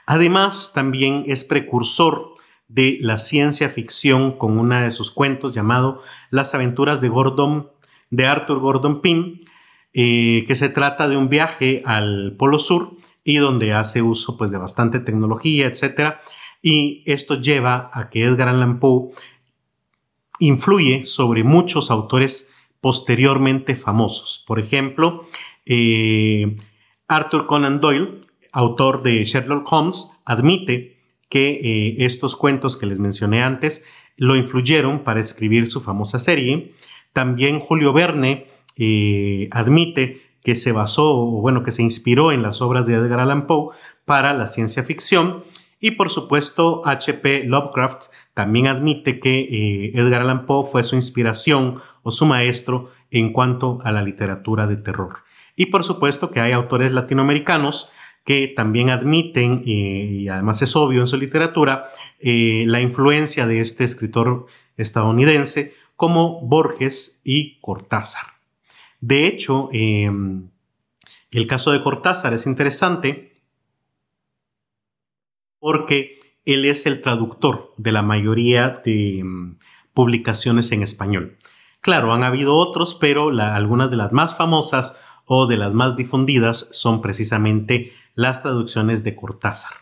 Además, 0.06 0.72
también 0.74 1.24
es 1.26 1.44
precursor 1.44 2.34
de 2.68 2.98
la 3.00 3.18
ciencia 3.18 3.68
ficción 3.68 4.32
con 4.32 4.58
una 4.58 4.82
de 4.82 4.90
sus 4.90 5.10
cuentos 5.10 5.54
llamado 5.54 6.02
Las 6.30 6.54
aventuras 6.54 7.00
de 7.00 7.08
Gordon, 7.08 7.70
de 8.10 8.26
Arthur 8.26 8.60
Gordon 8.60 9.00
Pym, 9.02 9.40
eh, 9.92 10.44
que 10.46 10.54
se 10.54 10.68
trata 10.68 11.08
de 11.08 11.16
un 11.16 11.28
viaje 11.28 11.82
al 11.84 12.34
Polo 12.38 12.58
Sur 12.58 12.96
y 13.22 13.36
donde 13.36 13.72
hace 13.72 14.02
uso 14.02 14.36
pues, 14.36 14.50
de 14.50 14.58
bastante 14.58 15.00
tecnología, 15.00 15.66
etcétera, 15.66 16.20
y 16.66 17.02
esto 17.04 17.38
lleva 17.38 17.90
a 17.92 18.08
que 18.08 18.24
Edgar 18.24 18.48
Allan 18.48 18.80
Poe 18.80 19.10
influye 20.38 21.04
sobre 21.04 21.44
muchos 21.44 21.90
autores 21.90 22.50
posteriormente 22.80 23.76
famosos. 23.76 24.42
Por 24.46 24.58
ejemplo, 24.58 25.26
eh, 25.66 26.56
Arthur 27.06 27.46
Conan 27.46 27.80
Doyle, 27.80 28.22
autor 28.50 29.02
de 29.02 29.22
Sherlock 29.24 29.70
Holmes, 29.70 30.08
admite 30.24 30.96
que 31.28 31.50
eh, 31.50 31.96
estos 32.06 32.34
cuentos 32.34 32.78
que 32.78 32.86
les 32.86 32.98
mencioné 32.98 33.42
antes 33.42 33.84
lo 34.16 34.34
influyeron 34.34 35.00
para 35.00 35.20
escribir 35.20 35.66
su 35.66 35.82
famosa 35.82 36.18
serie. 36.18 36.72
También 37.12 37.60
Julio 37.60 37.92
Verne 37.92 38.46
eh, 38.78 39.48
admite 39.50 40.22
que 40.42 40.54
se 40.54 40.72
basó, 40.72 41.14
o 41.14 41.42
bueno, 41.42 41.62
que 41.62 41.72
se 41.72 41.82
inspiró 41.82 42.32
en 42.32 42.42
las 42.42 42.62
obras 42.62 42.86
de 42.86 42.94
Edgar 42.94 43.20
Allan 43.20 43.46
Poe 43.46 43.76
para 44.06 44.32
la 44.32 44.46
ciencia 44.46 44.82
ficción 44.82 45.44
y 45.84 45.90
por 45.90 46.08
supuesto, 46.08 46.80
H.P. 46.86 47.44
Lovecraft 47.44 48.06
también 48.32 48.68
admite 48.68 49.20
que 49.20 49.40
eh, 49.40 49.92
Edgar 49.92 50.22
Allan 50.22 50.46
Poe 50.46 50.64
fue 50.66 50.82
su 50.82 50.96
inspiración 50.96 51.78
o 52.02 52.10
su 52.10 52.24
maestro 52.24 52.88
en 53.10 53.34
cuanto 53.34 53.80
a 53.84 53.92
la 53.92 54.00
literatura 54.00 54.66
de 54.66 54.78
terror. 54.78 55.18
Y 55.56 55.66
por 55.66 55.84
supuesto 55.84 56.30
que 56.30 56.40
hay 56.40 56.52
autores 56.52 56.94
latinoamericanos 56.94 57.90
que 58.24 58.50
también 58.56 58.88
admiten, 58.88 59.60
eh, 59.66 60.20
y 60.22 60.28
además 60.28 60.62
es 60.62 60.74
obvio 60.74 61.02
en 61.02 61.06
su 61.06 61.18
literatura, 61.18 61.90
eh, 62.18 62.64
la 62.66 62.80
influencia 62.80 63.46
de 63.46 63.60
este 63.60 63.84
escritor 63.84 64.46
estadounidense 64.78 65.74
como 65.96 66.40
Borges 66.40 67.20
y 67.24 67.60
Cortázar. 67.60 68.24
De 69.02 69.26
hecho, 69.26 69.68
em, 69.70 70.48
el 71.30 71.46
caso 71.46 71.72
de 71.72 71.82
Cortázar 71.82 72.32
es 72.32 72.46
interesante 72.46 73.33
porque 75.64 76.20
él 76.44 76.66
es 76.66 76.84
el 76.84 77.00
traductor 77.00 77.72
de 77.78 77.90
la 77.90 78.02
mayoría 78.02 78.82
de 78.84 79.22
mm, 79.24 79.56
publicaciones 79.94 80.70
en 80.72 80.82
español. 80.82 81.38
Claro, 81.80 82.12
han 82.12 82.22
habido 82.22 82.54
otros, 82.54 82.94
pero 82.94 83.30
algunas 83.30 83.90
de 83.90 83.96
las 83.96 84.12
más 84.12 84.36
famosas 84.36 85.00
o 85.24 85.46
de 85.46 85.56
las 85.56 85.72
más 85.72 85.96
difundidas 85.96 86.68
son 86.72 87.00
precisamente 87.00 87.94
las 88.14 88.42
traducciones 88.42 89.04
de 89.04 89.16
Cortázar. 89.16 89.72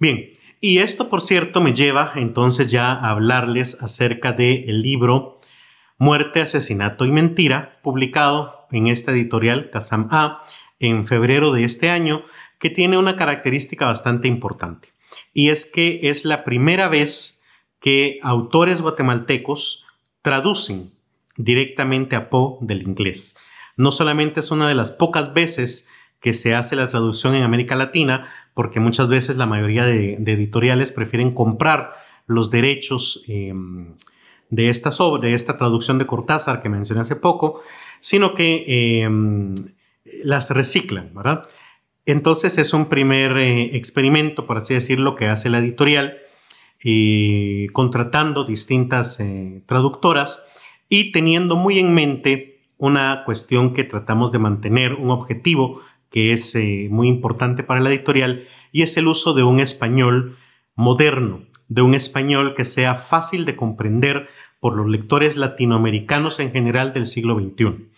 Bien, 0.00 0.30
y 0.60 0.78
esto 0.78 1.08
por 1.08 1.20
cierto 1.20 1.60
me 1.60 1.72
lleva 1.72 2.14
entonces 2.16 2.72
ya 2.72 2.90
a 2.90 3.10
hablarles 3.10 3.80
acerca 3.80 4.32
del 4.32 4.80
libro 4.80 5.40
Muerte, 5.96 6.40
Asesinato 6.40 7.04
y 7.04 7.12
Mentira, 7.12 7.78
publicado 7.84 8.66
en 8.72 8.88
esta 8.88 9.12
editorial 9.12 9.70
Kazam 9.70 10.08
A 10.10 10.42
en 10.80 11.06
febrero 11.06 11.52
de 11.52 11.64
este 11.64 11.90
año, 11.90 12.24
que 12.64 12.70
tiene 12.70 12.96
una 12.96 13.14
característica 13.14 13.84
bastante 13.84 14.26
importante. 14.26 14.88
Y 15.34 15.50
es 15.50 15.66
que 15.66 15.98
es 16.04 16.24
la 16.24 16.44
primera 16.44 16.88
vez 16.88 17.44
que 17.78 18.18
autores 18.22 18.80
guatemaltecos 18.80 19.84
traducen 20.22 20.94
directamente 21.36 22.16
a 22.16 22.30
Poe 22.30 22.56
del 22.62 22.80
inglés. 22.80 23.36
No 23.76 23.92
solamente 23.92 24.40
es 24.40 24.50
una 24.50 24.66
de 24.66 24.74
las 24.74 24.92
pocas 24.92 25.34
veces 25.34 25.90
que 26.20 26.32
se 26.32 26.54
hace 26.54 26.74
la 26.74 26.88
traducción 26.88 27.34
en 27.34 27.42
América 27.42 27.76
Latina, 27.76 28.32
porque 28.54 28.80
muchas 28.80 29.08
veces 29.08 29.36
la 29.36 29.44
mayoría 29.44 29.84
de, 29.84 30.14
editoriales 30.14 30.90
prefieren 30.90 31.32
comprar 31.32 31.92
los 32.26 32.50
derechos 32.50 33.24
em, 33.28 33.92
de 34.48 34.70
esta, 34.70 34.90
sobre, 34.90 35.34
esta 35.34 35.58
traducción 35.58 35.98
de 35.98 36.06
Cortázar 36.06 36.62
que 36.62 36.70
mencioné 36.70 37.02
hace 37.02 37.16
poco, 37.16 37.60
sino 38.00 38.32
que 38.32 39.02
em, 39.02 39.54
las 40.22 40.48
reciclan, 40.48 41.12
¿verdad? 41.12 41.46
Entonces 42.06 42.58
es 42.58 42.74
un 42.74 42.86
primer 42.86 43.36
eh, 43.38 43.76
experimento, 43.76 44.46
por 44.46 44.58
así 44.58 44.74
decirlo, 44.74 45.16
que 45.16 45.28
hace 45.28 45.48
la 45.48 45.58
editorial, 45.58 46.18
eh, 46.84 47.68
contratando 47.72 48.44
distintas 48.44 49.18
eh, 49.20 49.62
traductoras 49.66 50.44
y 50.88 51.12
teniendo 51.12 51.56
muy 51.56 51.78
en 51.78 51.94
mente 51.94 52.60
una 52.76 53.22
cuestión 53.24 53.72
que 53.72 53.84
tratamos 53.84 54.32
de 54.32 54.38
mantener, 54.38 54.94
un 54.94 55.10
objetivo 55.10 55.80
que 56.10 56.32
es 56.32 56.54
muy 56.90 57.08
importante 57.08 57.64
para 57.64 57.80
la 57.80 57.88
editorial, 57.88 58.46
y 58.70 58.82
es 58.82 58.96
el 58.96 59.08
uso 59.08 59.32
de 59.32 59.42
un 59.42 59.58
español 59.58 60.36
moderno, 60.76 61.42
de 61.68 61.82
un 61.82 61.94
español 61.94 62.54
que 62.54 62.64
sea 62.64 62.94
fácil 62.94 63.44
de 63.44 63.56
comprender 63.56 64.28
por 64.60 64.76
los 64.76 64.86
lectores 64.86 65.36
latinoamericanos 65.36 66.38
en 66.38 66.52
general 66.52 66.92
del 66.92 67.06
siglo 67.06 67.38
XXI. 67.38 67.88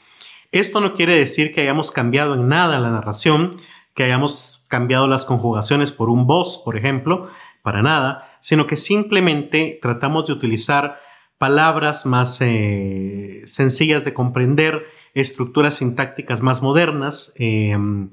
Esto 0.53 0.81
no 0.81 0.95
quiere 0.95 1.15
decir 1.17 1.53
que 1.53 1.61
hayamos 1.61 1.93
cambiado 1.93 2.35
en 2.35 2.49
nada 2.49 2.79
la 2.79 2.91
narración, 2.91 3.57
que 3.97 4.05
hayamos 4.05 4.65
cambiado 4.69 5.09
las 5.09 5.25
conjugaciones 5.25 5.91
por 5.91 6.11
un 6.11 6.27
vos, 6.27 6.61
por 6.65 6.77
ejemplo, 6.77 7.31
para 7.63 7.83
nada, 7.83 8.39
sino 8.41 8.67
que 8.67 8.77
simplemente 8.77 9.79
tratamos 9.83 10.27
de 10.27 10.35
utilizar 10.35 11.01
palabras 11.39 12.07
más 12.07 12.39
eh, 12.41 13.43
sencillas 13.47 14.05
de 14.05 14.15
comprender, 14.15 14.87
estructuras 15.15 15.75
sintácticas 15.75 16.43
más 16.43 16.63
modernas 16.63 17.33
em, 17.37 18.11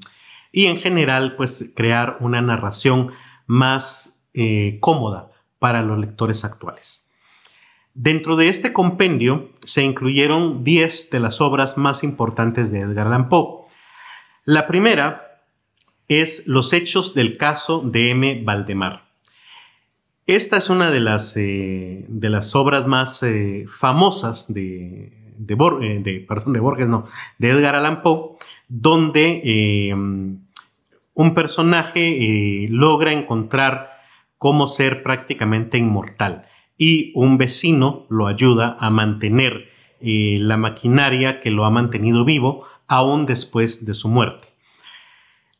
y 0.50 0.66
en 0.66 0.78
general 0.78 1.36
pues 1.36 1.70
crear 1.76 2.16
una 2.20 2.40
narración 2.40 3.12
más 3.46 4.26
eh, 4.32 4.78
cómoda 4.80 5.30
para 5.58 5.82
los 5.82 5.98
lectores 5.98 6.44
actuales. 6.44 7.12
Dentro 7.92 8.36
de 8.36 8.48
este 8.48 8.72
compendio 8.72 9.50
se 9.64 9.82
incluyeron 9.82 10.64
10 10.64 11.10
de 11.10 11.20
las 11.20 11.42
obras 11.42 11.76
más 11.76 12.02
importantes 12.02 12.72
de 12.72 12.80
Edgar 12.80 13.06
Allan 13.06 13.28
Poe. 13.28 13.66
La 14.44 14.66
primera 14.66 15.23
es 16.08 16.46
Los 16.46 16.72
hechos 16.72 17.14
del 17.14 17.36
caso 17.36 17.80
de 17.80 18.10
M. 18.10 18.42
Valdemar. 18.44 19.04
Esta 20.26 20.56
es 20.56 20.70
una 20.70 20.90
de 20.90 21.00
las, 21.00 21.36
eh, 21.36 22.06
de 22.08 22.30
las 22.30 22.54
obras 22.54 22.86
más 22.86 23.22
eh, 23.22 23.66
famosas 23.68 24.52
de, 24.52 25.12
de, 25.36 25.54
eh, 25.82 26.00
de, 26.02 26.20
perdón, 26.28 26.54
de 26.54 26.60
Borges, 26.60 26.88
no, 26.88 27.06
de 27.38 27.50
Edgar 27.50 27.74
Allan 27.74 28.00
Poe, 28.00 28.36
donde 28.68 29.92
un 31.12 31.34
personaje 31.34 32.66
logra 32.70 33.12
encontrar 33.12 33.90
cómo 34.38 34.66
ser 34.66 35.02
prácticamente 35.02 35.76
inmortal 35.76 36.46
y 36.78 37.12
un 37.14 37.36
vecino 37.36 38.06
lo 38.08 38.26
ayuda 38.26 38.76
a 38.80 38.88
mantener 38.88 39.68
la 40.00 40.56
maquinaria 40.56 41.40
que 41.40 41.50
lo 41.50 41.66
ha 41.66 41.70
mantenido 41.70 42.24
vivo 42.24 42.64
aún 42.88 43.26
después 43.26 43.84
de 43.84 43.94
su 43.94 44.08
muerte. 44.08 44.53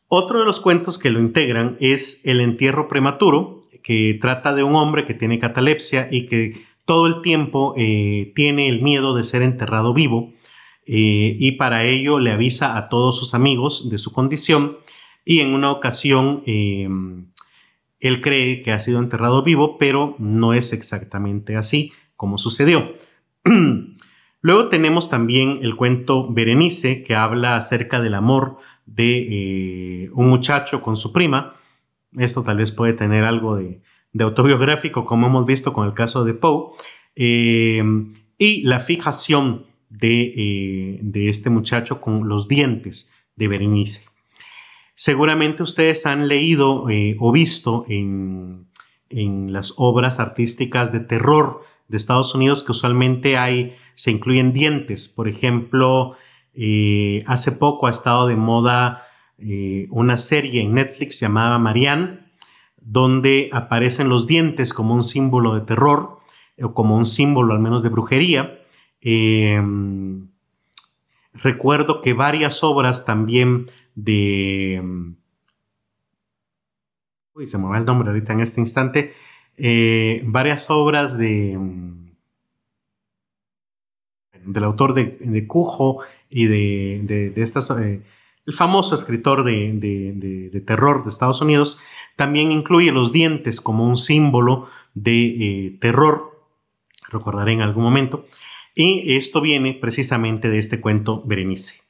Otro 0.07 0.39
de 0.39 0.45
los 0.45 0.59
cuentos 0.59 0.99
que 0.99 1.09
lo 1.09 1.19
integran 1.19 1.77
es 1.79 2.21
El 2.25 2.41
entierro 2.41 2.87
prematuro, 2.87 3.67
que 3.83 4.17
trata 4.19 4.53
de 4.53 4.63
un 4.63 4.75
hombre 4.75 5.05
que 5.05 5.13
tiene 5.13 5.39
catalepsia 5.39 6.07
y 6.09 6.27
que 6.27 6.53
todo 6.85 7.07
el 7.07 7.21
tiempo 7.21 7.73
eh, 7.77 8.31
tiene 8.35 8.67
el 8.69 8.81
miedo 8.81 9.15
de 9.15 9.23
ser 9.23 9.41
enterrado 9.41 9.93
vivo 9.93 10.33
eh, 10.85 11.35
y 11.37 11.53
para 11.53 11.83
ello 11.83 12.19
le 12.19 12.31
avisa 12.31 12.77
a 12.77 12.89
todos 12.89 13.17
sus 13.17 13.33
amigos 13.33 13.89
de 13.89 13.97
su 13.97 14.11
condición 14.11 14.77
y 15.23 15.39
en 15.39 15.53
una 15.53 15.71
ocasión 15.71 16.43
él 16.45 18.21
cree 18.21 18.61
que 18.61 18.71
ha 18.71 18.79
sido 18.79 18.99
enterrado 18.99 19.41
vivo, 19.41 19.77
pero 19.77 20.15
no 20.19 20.53
es 20.53 20.73
exactamente 20.73 21.55
así 21.55 21.91
como 22.15 22.37
sucedió. 22.37 22.93
Luego 24.41 24.69
tenemos 24.69 25.09
también 25.09 25.59
el 25.63 25.75
cuento 25.75 26.31
Berenice, 26.31 27.01
que 27.01 27.15
habla 27.15 27.55
acerca 27.55 27.99
del 27.99 28.13
amor 28.13 28.57
de 28.85 30.03
eh, 30.05 30.09
un 30.13 30.29
muchacho 30.29 30.81
con 30.81 30.97
su 30.97 31.11
prima. 31.11 31.55
Esto 32.17 32.43
tal 32.43 32.57
vez 32.57 32.71
puede 32.71 32.93
tener 32.93 33.23
algo 33.23 33.55
de, 33.55 33.81
autobiográfico, 34.19 35.05
como 35.05 35.27
hemos 35.27 35.45
visto 35.45 35.73
con 35.73 35.87
el 35.87 35.93
caso 35.93 36.23
de 36.23 36.33
Poe. 36.33 36.71
Eh, 37.15 37.83
y 38.37 38.61
la 38.63 38.79
fijación 38.79 39.65
de, 39.89 40.33
eh, 40.35 40.99
de 41.01 41.29
este 41.29 41.49
muchacho 41.49 42.01
con 42.01 42.27
los 42.27 42.47
dientes 42.47 43.13
de 43.35 43.47
Berenice. 43.47 44.09
Seguramente 44.95 45.61
ustedes 45.61 46.05
han 46.05 46.27
leído 46.27 46.89
eh, 46.89 47.17
o 47.19 47.31
visto 47.31 47.85
en, 47.89 48.67
las 49.09 49.73
obras 49.77 50.19
artísticas 50.19 50.91
de 50.91 50.99
terror 50.99 51.61
de 51.87 51.95
Estados 51.95 52.35
Unidos 52.35 52.63
que 52.63 52.71
usualmente 52.71 53.37
hay, 53.37 53.75
se 53.93 54.11
incluyen 54.11 54.51
dientes. 54.51 55.07
Por 55.07 55.29
ejemplo, 55.29 56.17
eh, 56.55 57.23
hace 57.27 57.51
poco 57.51 57.87
ha 57.87 57.89
estado 57.89 58.27
de 58.27 58.35
moda 58.35 59.03
eh, 59.37 59.87
una 59.89 60.17
serie 60.17 60.61
en 60.61 60.73
Netflix 60.73 61.19
llamada 61.19 61.59
Marianne, 61.59 62.19
donde 62.77 63.49
aparecen 63.51 64.09
los 64.09 64.27
dientes 64.27 64.73
como 64.73 64.93
un 64.93 65.03
símbolo 65.03 65.55
de 65.55 65.61
terror 65.61 66.19
o 66.61 66.73
como 66.73 66.95
un 66.97 67.05
símbolo 67.05 67.53
al 67.53 67.59
menos 67.59 67.83
de 67.83 67.89
brujería. 67.89 68.59
recuerdo 71.33 72.01
que 72.01 72.13
varias 72.13 72.63
obras 72.63 73.05
también 73.05 73.67
de... 73.95 74.81
Mm, 74.83 75.15
uy, 77.33 77.47
se 77.47 77.57
me 77.57 77.67
va 77.67 77.77
el 77.77 77.85
nombre 77.85 78.09
ahorita 78.09 78.33
en 78.33 78.41
este 78.41 78.61
instante. 78.61 79.13
Eh, 79.57 80.21
varias 80.25 80.69
obras 80.69 81.17
de 81.17 81.57
mm, 81.57 82.05
del 84.45 84.63
autor 84.63 84.93
de, 84.93 85.47
Cujo 85.47 86.01
y 86.29 86.45
de, 86.47 87.33
estas, 87.37 87.69
eh, 87.71 88.01
el 88.45 88.53
famoso 88.53 88.95
escritor 88.95 89.43
de, 89.43 90.63
terror 90.65 91.03
de 91.03 91.09
Estados 91.09 91.41
Unidos, 91.41 91.79
también 92.15 92.51
incluye 92.51 92.91
los 92.91 93.11
dientes 93.11 93.61
como 93.61 93.87
un 93.87 93.97
símbolo 93.97 94.67
de 94.93 95.25
eh, 95.67 95.75
terror, 95.79 96.47
recordaré 97.09 97.53
en 97.53 97.61
algún 97.61 97.83
momento, 97.83 98.25
y 98.73 99.15
esto 99.15 99.41
viene 99.41 99.73
precisamente 99.73 100.49
de 100.49 100.57
este 100.57 100.81
cuento 100.81 101.23
Berenice. 101.25 101.81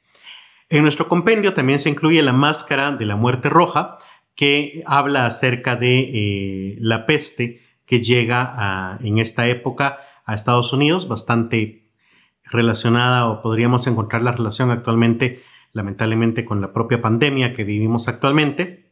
En 0.69 0.83
nuestro 0.83 1.07
compendio 1.07 1.53
también 1.53 1.79
se 1.79 1.89
incluye 1.89 2.21
la 2.21 2.33
máscara 2.33 2.91
de 2.91 3.05
la 3.05 3.15
muerte 3.15 3.49
roja, 3.49 3.97
que 4.35 4.83
habla 4.85 5.25
acerca 5.25 5.75
de 5.75 5.99
eh, 5.99 6.77
la 6.79 7.05
peste 7.05 7.61
que 7.85 8.01
llega 8.01 8.97
en 9.01 9.19
esta 9.19 9.47
época 9.47 9.99
a 10.25 10.33
Estados 10.33 10.73
Unidos, 10.73 11.07
bastante 11.07 11.84
relacionada 12.45 13.27
o 13.27 13.41
podríamos 13.41 13.87
encontrar 13.87 14.21
la 14.23 14.31
relación 14.31 14.71
actualmente, 14.71 15.41
lamentablemente, 15.73 16.45
con 16.45 16.61
la 16.61 16.73
propia 16.73 17.01
pandemia 17.01 17.53
que 17.53 17.63
vivimos 17.63 18.07
actualmente. 18.07 18.85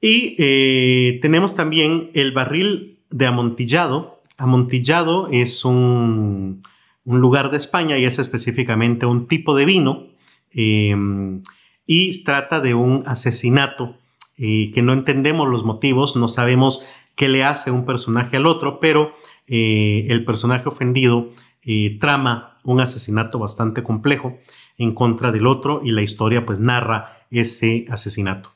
Y 0.00 0.36
eh, 0.38 1.18
tenemos 1.22 1.54
también 1.54 2.10
el 2.14 2.32
barril 2.32 3.00
de 3.10 3.26
Amontillado. 3.26 4.22
Amontillado 4.36 5.28
es 5.32 5.64
un, 5.64 6.62
un 7.04 7.20
lugar 7.20 7.50
de 7.50 7.56
España 7.56 7.98
y 7.98 8.04
es 8.04 8.18
específicamente 8.18 9.06
un 9.06 9.26
tipo 9.26 9.54
de 9.56 9.64
vino 9.64 10.16
Em, 10.56 11.42
y 11.86 12.24
trata 12.24 12.60
de 12.60 12.72
un 12.72 13.02
asesinato 13.06 13.98
eh, 14.38 14.70
que 14.72 14.80
no 14.80 14.94
entendemos 14.94 15.46
los 15.48 15.64
motivos, 15.64 16.16
no 16.16 16.28
sabemos 16.28 16.82
qué 17.14 17.28
le 17.28 17.44
hace 17.44 17.70
un 17.70 17.84
personaje 17.84 18.38
al 18.38 18.46
otro, 18.46 18.80
pero 18.80 19.12
eh, 19.46 20.06
el 20.08 20.24
personaje 20.24 20.66
ofendido 20.66 21.28
eh, 21.66 21.98
trama 22.00 22.58
un 22.64 22.80
asesinato 22.80 23.38
bastante 23.38 23.82
complejo 23.82 24.38
en 24.78 24.94
contra 24.94 25.32
del 25.32 25.46
otro 25.46 25.82
y 25.84 25.90
la 25.90 26.02
historia 26.02 26.46
pues 26.46 26.60
narra 26.60 27.26
ese 27.30 27.84
asesinato. 27.90 28.52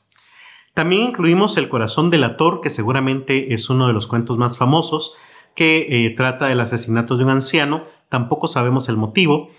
También 0.73 1.09
incluimos 1.09 1.57
El 1.57 1.69
corazón 1.69 2.09
del 2.09 2.23
ator, 2.23 2.61
que 2.61 2.69
seguramente 2.69 3.53
es 3.53 3.69
uno 3.69 3.87
de 3.87 3.93
los 3.93 4.07
cuentos 4.07 4.37
más 4.37 4.57
famosos, 4.57 5.13
que 5.53 6.13
trata 6.15 6.47
del 6.47 6.61
asesinato 6.61 7.17
de 7.17 7.25
un 7.25 7.29
anciano. 7.29 7.83
Tampoco 8.07 8.47
sabemos 8.47 8.87
el 8.87 8.95
motivo 8.95 9.49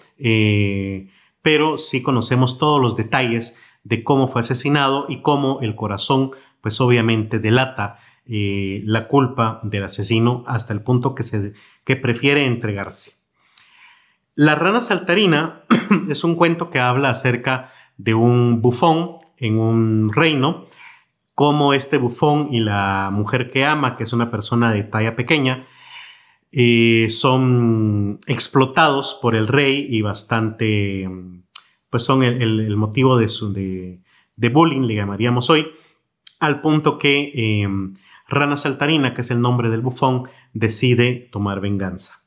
pero 1.42 1.76
sí 1.76 2.02
conocemos 2.02 2.56
todos 2.56 2.80
los 2.80 2.96
detalles 2.96 3.56
de 3.84 4.04
cómo 4.04 4.28
fue 4.28 4.40
asesinado 4.40 5.06
y 5.08 5.20
cómo 5.22 5.58
el 5.60 5.74
corazón, 5.74 6.30
pues 6.60 6.80
obviamente 6.80 7.40
delata 7.40 7.98
eh, 8.24 8.82
la 8.84 9.08
culpa 9.08 9.60
del 9.64 9.82
asesino 9.84 10.44
hasta 10.46 10.72
el 10.72 10.82
punto 10.82 11.16
que, 11.16 11.24
se, 11.24 11.52
que 11.84 11.96
prefiere 11.96 12.46
entregarse. 12.46 13.21
La 14.34 14.54
rana 14.54 14.80
saltarina 14.80 15.64
es 16.08 16.24
un 16.24 16.36
cuento 16.36 16.70
que 16.70 16.80
habla 16.80 17.10
acerca 17.10 17.70
de 17.98 18.14
un 18.14 18.62
bufón 18.62 19.18
en 19.36 19.58
un 19.58 20.10
reino, 20.10 20.66
cómo 21.34 21.74
este 21.74 21.98
bufón 21.98 22.48
y 22.50 22.60
la 22.60 23.10
mujer 23.12 23.50
que 23.50 23.66
ama, 23.66 23.96
que 23.96 24.04
es 24.04 24.12
una 24.14 24.30
persona 24.30 24.72
de 24.72 24.84
talla 24.84 25.16
pequeña, 25.16 25.66
eh, 26.50 27.08
son 27.10 28.20
explotados 28.26 29.18
por 29.20 29.34
el 29.36 29.48
rey 29.48 29.86
y 29.90 30.00
bastante, 30.00 31.10
pues 31.90 32.02
son 32.02 32.22
el, 32.22 32.76
motivo 32.76 33.18
de, 33.18 33.28
su, 33.28 33.52
de, 33.52 34.00
bullying, 34.48 34.82
le 34.82 34.94
llamaríamos 34.94 35.50
hoy, 35.50 35.66
al 36.40 36.62
punto 36.62 36.96
que 36.96 37.32
em, 37.34 37.96
Rana 38.28 38.56
Saltarina, 38.56 39.12
que 39.12 39.20
es 39.20 39.30
el 39.30 39.40
nombre 39.40 39.68
del 39.68 39.82
bufón, 39.82 40.24
decide 40.54 41.28
tomar 41.30 41.60
venganza. 41.60 42.21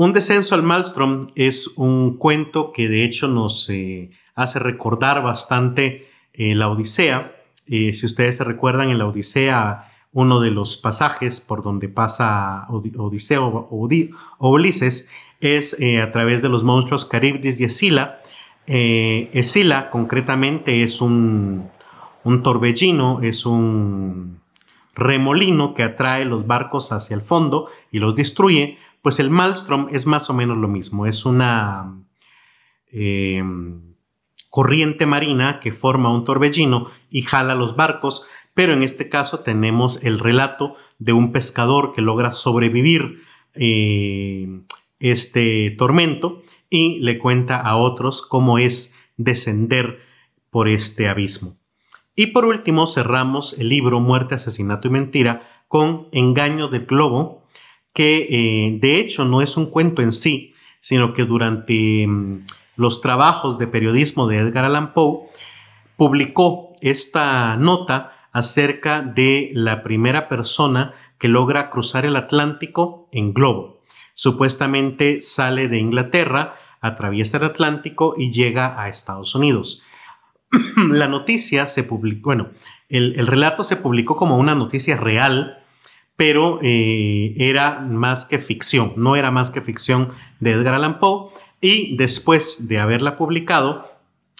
Un 0.00 0.14
descenso 0.14 0.54
al 0.54 0.62
Maelstrom 0.62 1.26
es 1.34 1.68
un 1.76 2.16
cuento 2.16 2.72
que 2.72 2.88
de 2.88 3.04
hecho 3.04 3.28
nos 3.28 3.68
eh, 3.68 4.12
hace 4.34 4.58
recordar 4.58 5.22
bastante 5.22 6.08
eh, 6.32 6.54
la 6.54 6.70
Odisea. 6.70 7.36
Eh, 7.66 7.92
si 7.92 8.06
ustedes 8.06 8.38
se 8.38 8.44
recuerdan, 8.44 8.88
en 8.88 8.96
la 8.96 9.06
Odisea, 9.06 9.92
uno 10.12 10.40
de 10.40 10.52
los 10.52 10.78
pasajes 10.78 11.42
por 11.42 11.62
donde 11.62 11.90
pasa 11.90 12.66
Odiseo 12.70 13.44
o, 13.46 14.48
Ulises 14.48 15.10
es 15.38 15.76
a 16.02 16.10
través 16.12 16.40
de 16.40 16.48
los 16.48 16.64
monstruos 16.64 17.04
Caribdis 17.04 17.60
y 17.60 17.64
Escila. 17.64 18.22
Escila, 18.66 19.90
concretamente, 19.90 20.82
es 20.82 21.02
un 21.02 21.68
torbellino, 22.42 23.20
es 23.20 23.44
un 23.44 24.40
remolino 24.94 25.74
que 25.74 25.82
atrae 25.82 26.24
los 26.24 26.46
barcos 26.46 26.92
hacia 26.92 27.14
el 27.14 27.22
fondo 27.22 27.68
y 27.90 27.98
los 27.98 28.14
destruye, 28.14 28.78
pues 29.02 29.18
el 29.18 29.30
maelstrom 29.30 29.88
es 29.90 30.06
más 30.06 30.28
o 30.30 30.34
menos 30.34 30.58
lo 30.58 30.68
mismo, 30.68 31.06
es 31.06 31.24
una 31.24 31.94
eh, 32.92 33.42
corriente 34.50 35.06
marina 35.06 35.60
que 35.60 35.72
forma 35.72 36.12
un 36.12 36.24
torbellino 36.24 36.88
y 37.08 37.22
jala 37.22 37.54
los 37.54 37.76
barcos, 37.76 38.24
pero 38.52 38.72
en 38.72 38.82
este 38.82 39.08
caso 39.08 39.40
tenemos 39.40 40.02
el 40.02 40.18
relato 40.18 40.74
de 40.98 41.12
un 41.12 41.32
pescador 41.32 41.92
que 41.92 42.02
logra 42.02 42.32
sobrevivir 42.32 43.22
eh, 43.54 44.60
este 44.98 45.70
tormento 45.78 46.42
y 46.68 46.98
le 47.00 47.18
cuenta 47.18 47.56
a 47.56 47.76
otros 47.76 48.22
cómo 48.22 48.58
es 48.58 48.94
descender 49.16 50.00
por 50.50 50.68
este 50.68 51.08
abismo. 51.08 51.59
Y 52.16 52.28
por 52.28 52.44
último 52.44 52.86
cerramos 52.86 53.54
el 53.58 53.68
libro 53.68 54.00
Muerte, 54.00 54.34
Asesinato 54.34 54.88
y 54.88 54.90
Mentira 54.90 55.48
con 55.68 56.08
Engaño 56.12 56.68
del 56.68 56.86
Globo, 56.86 57.44
que 57.92 58.26
eh, 58.30 58.78
de 58.80 58.98
hecho 58.98 59.24
no 59.24 59.42
es 59.42 59.56
un 59.56 59.66
cuento 59.66 60.02
en 60.02 60.12
sí, 60.12 60.54
sino 60.80 61.14
que 61.14 61.24
durante 61.24 62.06
mm, 62.06 62.46
los 62.76 63.00
trabajos 63.00 63.58
de 63.58 63.66
periodismo 63.66 64.26
de 64.26 64.38
Edgar 64.38 64.64
Allan 64.64 64.92
Poe 64.92 65.28
publicó 65.96 66.72
esta 66.80 67.56
nota 67.56 68.12
acerca 68.32 69.02
de 69.02 69.50
la 69.52 69.82
primera 69.82 70.28
persona 70.28 70.94
que 71.18 71.28
logra 71.28 71.68
cruzar 71.70 72.06
el 72.06 72.16
Atlántico 72.16 73.08
en 73.12 73.34
globo. 73.34 73.80
Supuestamente 74.14 75.20
sale 75.20 75.68
de 75.68 75.78
Inglaterra, 75.78 76.54
atraviesa 76.80 77.36
el 77.36 77.44
Atlántico 77.44 78.14
y 78.16 78.30
llega 78.30 78.80
a 78.80 78.88
Estados 78.88 79.34
Unidos. 79.34 79.82
la 80.76 81.08
noticia 81.08 81.66
se 81.66 81.84
publicó, 81.84 82.30
bueno, 82.30 82.48
el 82.88 83.26
relato 83.26 83.62
se 83.62 83.76
publicó 83.76 84.16
como 84.16 84.36
una 84.36 84.54
noticia 84.54 84.96
real 84.96 85.60
pero 86.20 86.58
eh, 86.60 87.32
era 87.38 87.80
más 87.80 88.26
que 88.26 88.38
ficción, 88.38 88.92
no 88.96 89.16
era 89.16 89.30
más 89.30 89.50
que 89.50 89.62
ficción 89.62 90.08
de 90.38 90.50
Edgar 90.50 90.74
Allan 90.74 90.98
Poe. 90.98 91.30
Y 91.62 91.96
después 91.96 92.68
de 92.68 92.78
haberla 92.78 93.16
publicado, 93.16 93.90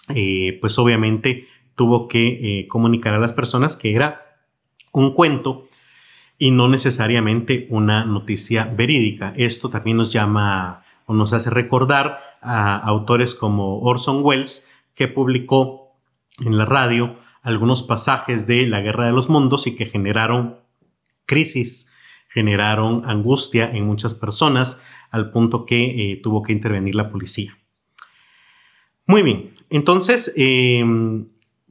eh, 0.09 0.59
pues 0.61 0.77
obviamente 0.77 1.47
tuvo 1.73 2.07
que 2.07 2.59
eh, 2.59 2.67
comunicar 2.67 3.15
a 3.15 3.17
las 3.17 3.33
personas 3.33 3.77
que 3.77 3.95
era 3.95 4.37
un 4.91 5.15
cuento 5.15 5.69
y 6.37 6.51
no 6.51 6.67
necesariamente 6.67 7.65
una 7.71 8.05
noticia 8.05 8.65
verídica. 8.65 9.33
Esto 9.35 9.71
también 9.71 9.97
nos 9.97 10.13
llama 10.13 10.83
o 11.07 11.15
nos 11.15 11.33
hace 11.33 11.49
recordar 11.49 12.19
a 12.43 12.77
autores 12.77 13.33
como 13.33 13.79
Orson 13.79 14.19
Welles, 14.21 14.69
que 14.93 15.07
publicó 15.07 15.80
en 16.39 16.57
la 16.57 16.65
radio 16.65 17.17
algunos 17.41 17.83
pasajes 17.83 18.47
de 18.47 18.67
La 18.67 18.81
Guerra 18.81 19.05
de 19.05 19.11
los 19.11 19.29
Mundos 19.29 19.67
y 19.67 19.75
que 19.75 19.85
generaron 19.85 20.57
crisis 21.25 21.91
generaron 22.33 23.03
angustia 23.05 23.69
en 23.71 23.85
muchas 23.85 24.15
personas 24.15 24.81
al 25.11 25.31
punto 25.31 25.65
que 25.65 26.11
eh, 26.13 26.19
tuvo 26.23 26.41
que 26.43 26.53
intervenir 26.53 26.95
la 26.95 27.09
policía. 27.09 27.57
Muy 29.05 29.21
bien, 29.21 29.55
entonces, 29.69 30.31
em, 30.37 31.27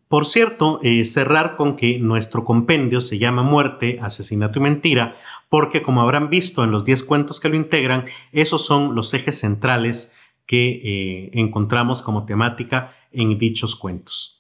por 0.08 0.26
cierto, 0.26 0.80
eh, 0.82 1.04
cerrar 1.04 1.56
con 1.56 1.76
que 1.76 1.98
nuestro 1.98 2.44
compendio 2.44 3.00
se 3.00 3.18
llama 3.18 3.42
Muerte, 3.42 3.98
Asesinato 4.02 4.58
y 4.58 4.62
Mentira, 4.62 5.16
porque 5.48 5.82
como 5.82 6.02
habrán 6.02 6.28
visto 6.28 6.62
en 6.62 6.70
los 6.70 6.84
10 6.84 7.04
cuentos 7.04 7.40
que 7.40 7.48
lo 7.48 7.56
integran, 7.56 8.04
esos 8.32 8.64
son 8.64 8.94
los 8.94 9.14
ejes 9.14 9.38
centrales 9.38 10.12
que 10.46 10.80
eh, 10.82 11.30
encontramos 11.32 12.02
como 12.02 12.26
temática 12.26 12.94
en 13.12 13.38
dichos 13.38 13.76
cuentos. 13.76 14.39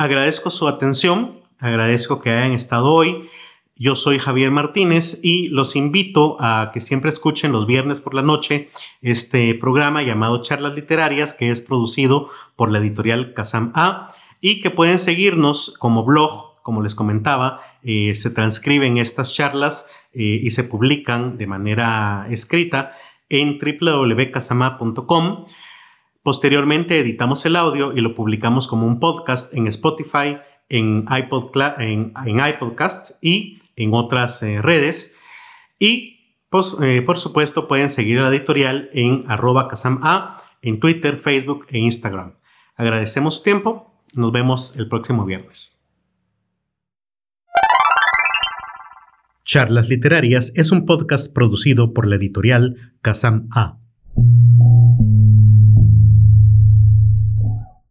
Agradezco 0.00 0.52
su 0.52 0.68
atención, 0.68 1.40
agradezco 1.58 2.20
que 2.20 2.30
hayan 2.30 2.52
estado 2.52 2.92
hoy. 2.92 3.28
Yo 3.74 3.96
soy 3.96 4.20
Javier 4.20 4.52
Martínez 4.52 5.18
y 5.24 5.48
los 5.48 5.74
invito 5.74 6.36
a 6.38 6.70
que 6.72 6.78
siempre 6.78 7.10
escuchen 7.10 7.50
los 7.50 7.66
viernes 7.66 7.98
por 7.98 8.14
la 8.14 8.22
noche 8.22 8.70
este 9.02 9.52
programa 9.56 10.04
llamado 10.04 10.40
Charlas 10.40 10.76
Literarias 10.76 11.34
que 11.34 11.50
es 11.50 11.60
producido 11.60 12.28
por 12.54 12.70
la 12.70 12.78
editorial 12.78 13.34
Kazam 13.34 13.72
A 13.74 14.14
y 14.40 14.60
que 14.60 14.70
pueden 14.70 15.00
seguirnos 15.00 15.74
como 15.80 16.04
blog, 16.04 16.62
como 16.62 16.80
les 16.80 16.94
comentaba, 16.94 17.60
eh, 17.82 18.14
se 18.14 18.30
transcriben 18.30 18.98
estas 18.98 19.34
charlas 19.34 19.84
eh, 20.12 20.22
y 20.22 20.50
se 20.50 20.62
publican 20.62 21.38
de 21.38 21.48
manera 21.48 22.28
escrita 22.30 22.92
en 23.28 23.58
www.casama.com. 23.58 25.46
Posteriormente 26.28 27.00
editamos 27.00 27.46
el 27.46 27.56
audio 27.56 27.96
y 27.96 28.02
lo 28.02 28.14
publicamos 28.14 28.68
como 28.68 28.86
un 28.86 29.00
podcast 29.00 29.54
en 29.54 29.66
Spotify, 29.66 30.36
en, 30.68 31.06
iPod, 31.08 31.56
en, 31.78 32.12
en 32.22 32.46
iPodcast 32.46 33.12
y 33.22 33.62
en 33.76 33.94
otras 33.94 34.42
eh, 34.42 34.60
redes. 34.60 35.16
Y 35.78 36.36
eh, 36.82 37.00
por 37.00 37.16
supuesto 37.16 37.66
pueden 37.66 37.88
seguir 37.88 38.18
a 38.18 38.24
la 38.24 38.28
editorial 38.28 38.90
en 38.92 39.24
arroba 39.26 39.70
A 40.02 40.42
en 40.60 40.80
Twitter, 40.80 41.16
Facebook 41.16 41.66
e 41.70 41.78
Instagram. 41.78 42.34
Agradecemos 42.76 43.36
su 43.36 43.42
tiempo. 43.42 43.98
Nos 44.12 44.30
vemos 44.30 44.76
el 44.76 44.86
próximo 44.86 45.24
viernes. 45.24 45.82
Charlas 49.46 49.88
Literarias 49.88 50.52
es 50.56 50.72
un 50.72 50.84
podcast 50.84 51.32
producido 51.32 51.94
por 51.94 52.06
la 52.06 52.16
editorial 52.16 52.92
Kazam 53.00 53.48
A. 53.50 53.77